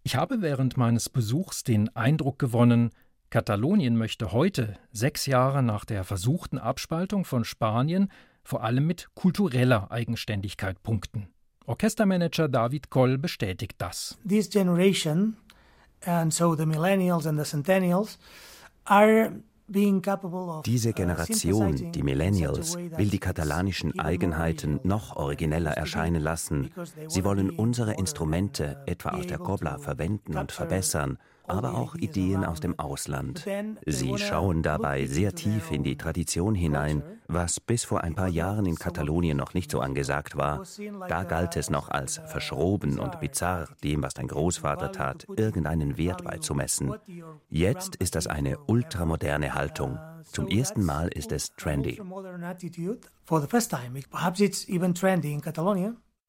Ich 0.03 0.17
habe 0.17 0.43
während 0.43 0.77
meines 0.77 1.09
Besuchs 1.09 1.63
den 1.63 1.95
Eindruck 1.95 2.41
gewonnen, 2.41 2.91
Katalonien 3.31 3.97
möchte 3.97 4.33
heute, 4.33 4.75
sechs 4.91 5.27
Jahre 5.27 5.63
nach 5.63 5.85
der 5.85 6.03
versuchten 6.03 6.59
Abspaltung 6.59 7.25
von 7.25 7.45
Spanien, 7.45 8.11
vor 8.43 8.65
allem 8.65 8.89
mit 8.89 9.07
kultureller 9.15 9.93
Eigenständigkeit 9.93 10.83
punkten. 10.83 11.29
Orchestermanager 11.67 12.49
David 12.49 12.91
Koll 12.91 13.17
bestätigt 13.17 13.77
das. 13.79 14.19
This 14.29 14.51
generation, 14.51 15.37
and 16.05 16.35
so 16.35 16.57
the 16.57 16.67
millennials 16.67 17.29
and 17.29 17.39
the 17.39 17.49
centennials, 17.49 18.19
are 18.87 19.31
diese 19.69 20.91
uh, 20.91 20.93
Generation, 20.93 21.93
die 21.93 22.03
Millennials, 22.03 22.77
will 22.77 23.09
die 23.09 23.19
katalanischen 23.19 23.99
Eigenheiten 23.99 24.81
noch 24.85 25.17
origineller 25.17 25.73
erscheinen 25.73 26.23
lassen. 26.23 26.71
Sie 27.09 27.25
wollen 27.25 27.51
unsere 27.51 27.95
Instrumente 27.95 28.83
etwa 28.87 29.11
aus 29.11 29.27
der 29.27 29.39
Cobla 29.39 29.79
verwenden 29.79 30.37
und 30.37 30.53
verbessern 30.53 31.19
aber 31.49 31.75
auch 31.75 31.95
Ideen 31.95 32.45
aus 32.45 32.61
dem 32.61 32.79
Ausland. 32.79 33.47
Sie 33.85 34.19
schauen 34.19 34.63
dabei 34.63 35.07
sehr 35.07 35.35
tief 35.35 35.71
in 35.71 35.83
die 35.83 35.97
Tradition 35.97 36.55
hinein, 36.55 37.03
was 37.29 37.61
bis 37.61 37.85
vor 37.85 38.03
ein 38.03 38.15
paar 38.15 38.29
Jahren 38.29 38.67
in 38.67 38.77
Katalonien 38.77 39.37
noch 39.37 39.55
nicht 39.55 39.71
so 39.71 39.81
angesagt 39.81 40.37
war. 40.37 40.63
Da 41.09 41.25
galt 41.25 41.57
es 41.57 41.71
noch 41.71 41.89
als 41.89 42.21
verschroben 42.27 42.99
und 42.99 43.21
bizarr, 43.21 43.69
dem, 43.83 44.03
was 44.03 44.15
dein 44.15 44.29
Großvater 44.29 44.93
tat, 44.93 45.27
irgendeinen 45.37 45.99
Wert 45.99 46.25
beizumessen. 46.25 46.95
Jetzt 47.49 47.97
ist 47.97 48.15
das 48.15 48.27
eine 48.27 48.59
ultramoderne 48.67 49.55
Haltung. 49.55 49.99
Zum 50.25 50.49
ersten 50.49 50.85
Mal 50.85 51.09
ist 51.09 51.33
es 51.33 51.53
trendy. 51.57 52.01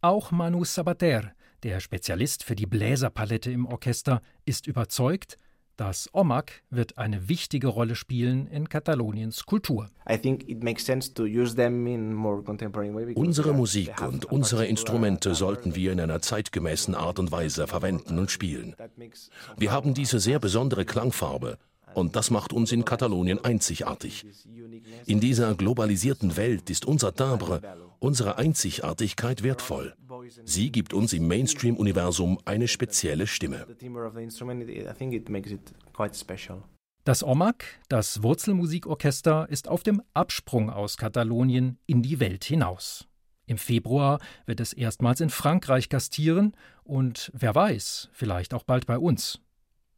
Auch 0.02 0.32
Manu 0.32 0.64
Sabater, 0.64 1.32
der 1.64 1.80
Spezialist 1.80 2.44
für 2.44 2.56
die 2.56 2.66
Bläserpalette 2.66 3.52
im 3.52 3.66
Orchester 3.66 4.22
ist 4.46 4.68
überzeugt, 4.68 5.38
das 5.78 6.10
OMAC 6.12 6.64
wird 6.72 6.98
eine 6.98 7.30
wichtige 7.30 7.68
Rolle 7.68 7.96
spielen 7.96 8.48
in 8.48 8.68
Kataloniens 8.68 9.46
Kultur. 9.46 9.92
Unsere 13.16 13.54
Musik 13.54 14.02
und 14.02 14.26
unsere 14.26 14.66
Instrumente 14.66 15.36
sollten 15.36 15.76
wir 15.76 15.92
in 15.92 16.00
einer 16.00 16.20
zeitgemäßen 16.20 16.96
Art 16.96 17.20
und 17.20 17.32
Weise 17.32 17.68
verwenden 17.68 18.18
und 18.18 18.32
spielen. 18.32 18.76
Wir 19.56 19.72
haben 19.72 19.94
diese 19.94 20.20
sehr 20.20 20.40
besondere 20.40 20.84
Klangfarbe 20.84 21.60
und 21.94 22.16
das 22.16 22.32
macht 22.32 22.54
uns 22.54 22.72
in 22.72 22.86
Katalonien 22.86 23.44
einzigartig. 23.44 24.26
In 25.06 25.20
dieser 25.20 25.56
globalisierten 25.56 26.38
Welt 26.38 26.70
ist 26.70 26.86
unser 26.86 27.14
Timbre, 27.14 27.62
unsere 28.00 28.38
Einzigartigkeit 28.38 29.44
wertvoll. 29.44 29.96
Sie 30.46 30.72
gibt 30.72 30.94
uns 30.94 31.14
im 31.14 31.28
Mainstream-Universum 31.28 32.40
eine 32.46 32.68
spezielle 32.68 33.28
Stimme. 33.28 33.66
Das 37.04 37.24
OMAC, 37.24 37.64
das 37.88 38.22
Wurzelmusikorchester, 38.22 39.48
ist 39.50 39.70
auf 39.70 39.82
dem 39.82 40.02
Absprung 40.14 40.70
aus 40.70 40.98
Katalonien 40.98 41.80
in 41.86 42.04
die 42.04 42.20
Welt 42.20 42.44
hinaus. 42.44 43.08
Im 43.46 43.58
Februar 43.58 44.20
wird 44.46 44.60
es 44.60 44.74
erstmals 44.74 45.22
in 45.22 45.30
Frankreich 45.30 45.88
gastieren 45.88 46.54
und 46.84 47.32
wer 47.34 47.56
weiß, 47.56 48.10
vielleicht 48.12 48.54
auch 48.54 48.64
bald 48.64 48.86
bei 48.86 49.00
uns. 49.00 49.40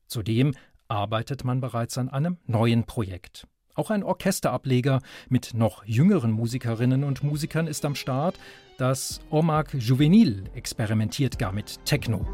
Zudem 0.06 0.54
arbeitet 0.90 1.44
man 1.44 1.62
bereits 1.62 1.98
an 1.98 2.10
einem 2.10 2.38
neuen 2.46 2.84
Projekt. 2.84 3.48
Auch 3.76 3.92
ein 3.92 4.04
Orchesterableger 4.04 5.02
mit 5.30 5.54
noch 5.54 5.86
jüngeren 5.86 6.32
Musikerinnen 6.32 7.06
und 7.06 7.24
Musikern 7.24 7.68
ist 7.68 7.86
am 7.86 7.96
Start. 7.96 8.38
Das 8.78 9.22
Omak 9.30 9.74
Juvenil 9.74 10.44
experimentiert 10.54 11.40
gar 11.40 11.54
mit 11.54 11.86
Techno. 11.86 12.26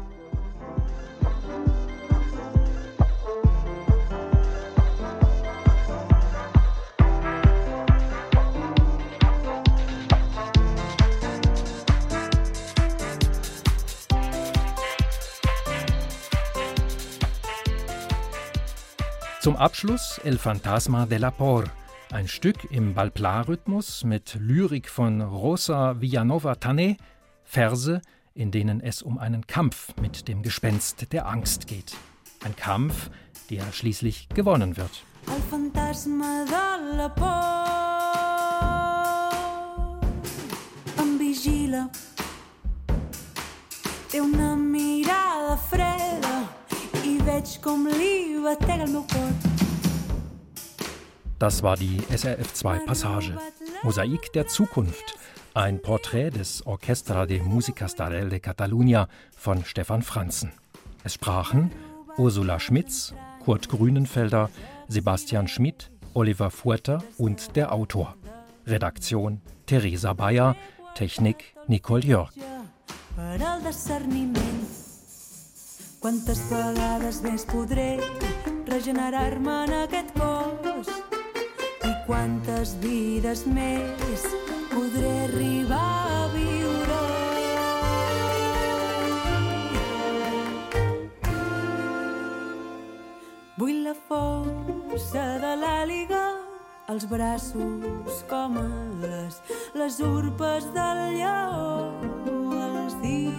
Zum 19.46 19.54
Abschluss 19.54 20.20
El 20.24 20.38
Fantasma 20.38 21.06
de 21.06 21.18
la 21.18 21.30
Por, 21.30 21.66
ein 22.10 22.26
Stück 22.26 22.68
im 22.72 22.94
Balplar-Rhythmus 22.94 24.02
mit 24.02 24.36
Lyrik 24.40 24.88
von 24.88 25.20
Rosa 25.20 26.00
Villanova 26.00 26.54
Tané, 26.54 26.96
Verse, 27.44 28.02
in 28.34 28.50
denen 28.50 28.80
es 28.80 29.02
um 29.02 29.18
einen 29.18 29.46
Kampf 29.46 29.94
mit 30.02 30.26
dem 30.26 30.42
Gespenst 30.42 31.12
der 31.12 31.28
Angst 31.28 31.68
geht. 31.68 31.94
Ein 32.42 32.56
Kampf, 32.56 33.08
der 33.48 33.70
schließlich 33.70 34.28
gewonnen 34.30 34.76
wird. 34.76 35.04
El 35.28 35.40
fantasma 35.48 36.44
de 36.44 36.96
la 36.96 37.08
por 37.08 37.30
em 41.00 41.18
vigila 41.20 41.88
té 44.10 44.20
una 44.20 44.56
mirada 44.56 45.56
freda 45.70 46.05
das 51.38 51.62
war 51.62 51.76
die 51.76 52.00
SRF2-Passage. 52.00 53.36
Mosaik 53.82 54.32
der 54.32 54.46
Zukunft. 54.46 55.18
Ein 55.52 55.82
Porträt 55.82 56.30
des 56.30 56.64
Orchestra 56.66 57.26
de 57.26 57.40
Música 57.42 57.88
Starel 57.88 58.30
de 58.30 58.40
Catalunya 58.40 59.08
von 59.36 59.64
Stefan 59.64 60.02
Franzen. 60.02 60.52
Es 61.04 61.14
sprachen 61.14 61.70
Ursula 62.16 62.58
Schmitz, 62.58 63.12
Kurt 63.44 63.68
Grünenfelder, 63.68 64.48
Sebastian 64.88 65.46
Schmidt, 65.46 65.90
Oliver 66.14 66.50
Furter 66.50 67.02
und 67.18 67.54
der 67.54 67.72
Autor. 67.72 68.16
Redaktion 68.66 69.42
Theresa 69.66 70.14
Bayer, 70.14 70.56
Technik 70.94 71.54
Nicole 71.68 72.02
Jörg. 72.02 72.32
Quantes 76.06 76.38
vegades 76.46 77.16
més 77.24 77.42
podré 77.50 77.96
regenerar-me 78.68 79.54
en 79.64 79.72
aquest 79.74 80.12
cos? 80.14 80.90
I 81.82 81.90
quantes 82.06 82.76
vides 82.78 83.42
més 83.50 84.26
podré 84.70 85.10
arribar 85.24 85.80
a 86.20 86.20
viure? 86.30 87.00
Vull 93.58 93.82
la 93.88 93.96
força 94.06 95.24
de 95.42 95.54
l'àliga 95.64 96.22
els 96.94 97.08
braços 97.10 98.22
com 98.30 98.60
les, 99.02 99.42
les 99.74 99.98
urpes 100.14 100.70
del 100.78 101.02
lleó, 101.18 101.90
els 102.62 102.94
dits 103.02 103.35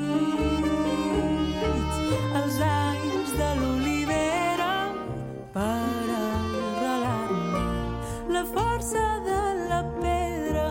força 8.77 9.21
de 9.25 9.69
la 9.69 9.81
pedra 10.01 10.67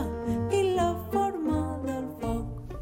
i 0.53 0.75
la 0.77 0.95
forma 1.11 1.79
del 1.85 2.05
foc. 2.21 2.77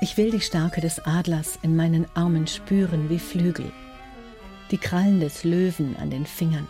Ich 0.00 0.16
will 0.16 0.30
die 0.30 0.40
Stärke 0.40 0.80
des 0.80 0.98
Adlers 1.04 1.58
in 1.62 1.76
meinen 1.76 2.06
Armen 2.14 2.46
spüren 2.46 3.10
wie 3.10 3.18
Flügel, 3.18 3.70
die 4.70 4.78
Krallen 4.78 5.20
des 5.20 5.44
Löwen 5.44 5.96
an 5.96 6.08
den 6.10 6.24
Fingern, 6.24 6.68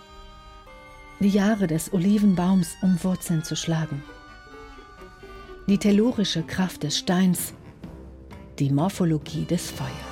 die 1.20 1.28
Jahre 1.28 1.68
des 1.68 1.92
Olivenbaums 1.92 2.76
um 2.82 2.98
Wurzeln 3.04 3.44
zu 3.44 3.54
schlagen, 3.54 4.02
die 5.68 5.78
tellurische 5.78 6.42
Kraft 6.42 6.82
des 6.82 6.98
Steins, 6.98 7.54
die 8.58 8.70
Morphologie 8.70 9.44
des 9.44 9.70
Feuers. 9.70 10.11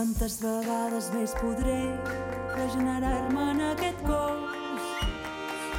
Quantes 0.00 0.38
vegades 0.40 1.10
més 1.12 1.32
podré 1.36 1.80
regenerar-me 2.54 3.42
en 3.52 3.58
aquest 3.66 3.98
cos 4.06 4.86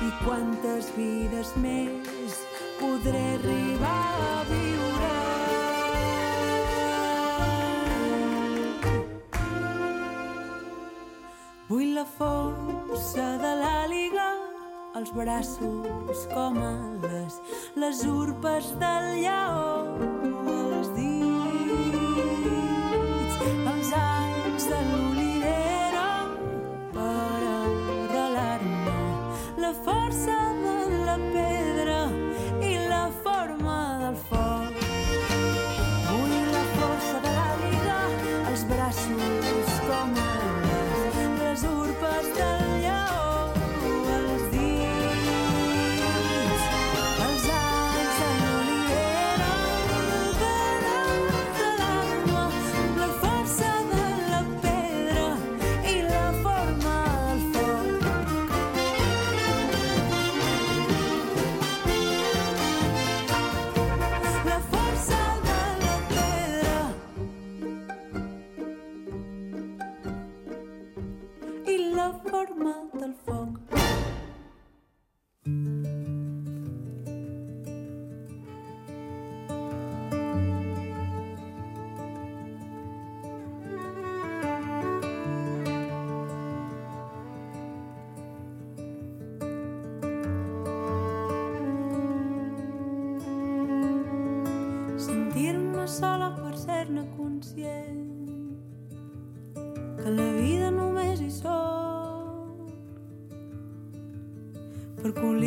i 0.06 0.10
quantes 0.20 0.92
vides 0.94 1.50
més 1.64 2.36
podré 2.78 3.24
arribar 3.40 3.96
a 4.28 4.38
viure. 4.52 5.10
Vull 11.74 11.98
la 11.98 12.06
força 12.14 13.28
de 13.42 13.58
l'àliga, 13.66 14.32
els 15.02 15.18
braços 15.18 16.26
com 16.38 16.62
ales, 16.70 17.42
les 17.74 18.06
urpes 18.14 18.76
del 18.86 19.16
lleó 19.26 20.21
força 29.84 30.61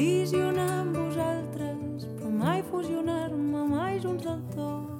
col·lisionar 0.05 0.69
amb 0.83 0.97
vosaltres, 0.99 2.05
però 2.17 2.29
mai 2.29 2.61
fusionar-me, 2.69 3.61
mai 3.71 4.01
junts 4.03 4.25
del 4.27 4.43
tot. 4.53 4.91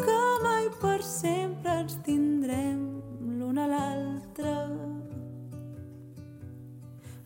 Que 0.00 0.20
mai 0.44 0.70
per 0.80 1.02
sempre 1.04 1.74
ens 1.82 1.98
tindrem 2.06 2.86
l'un 3.20 3.60
a 3.60 3.66
l'altre. 3.68 4.54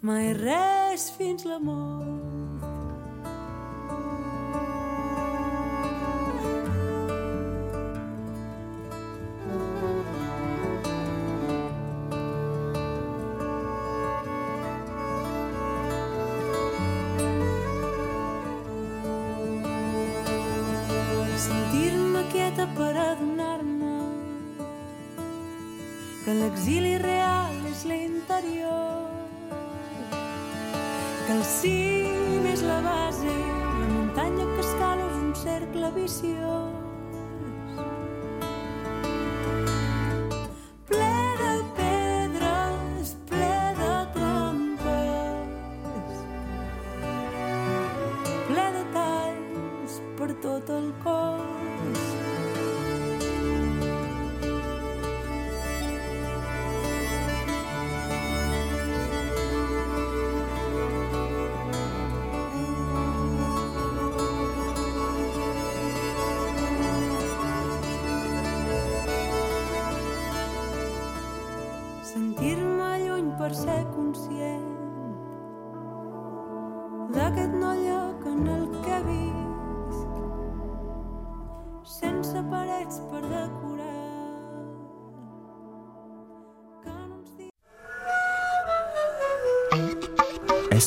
Mai 0.03 0.35
res 0.43 1.07
fins 1.15 1.47
la 1.47 1.61
mort. 1.63 2.28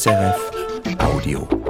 SRF 0.02 0.42
Audio. 1.00 1.61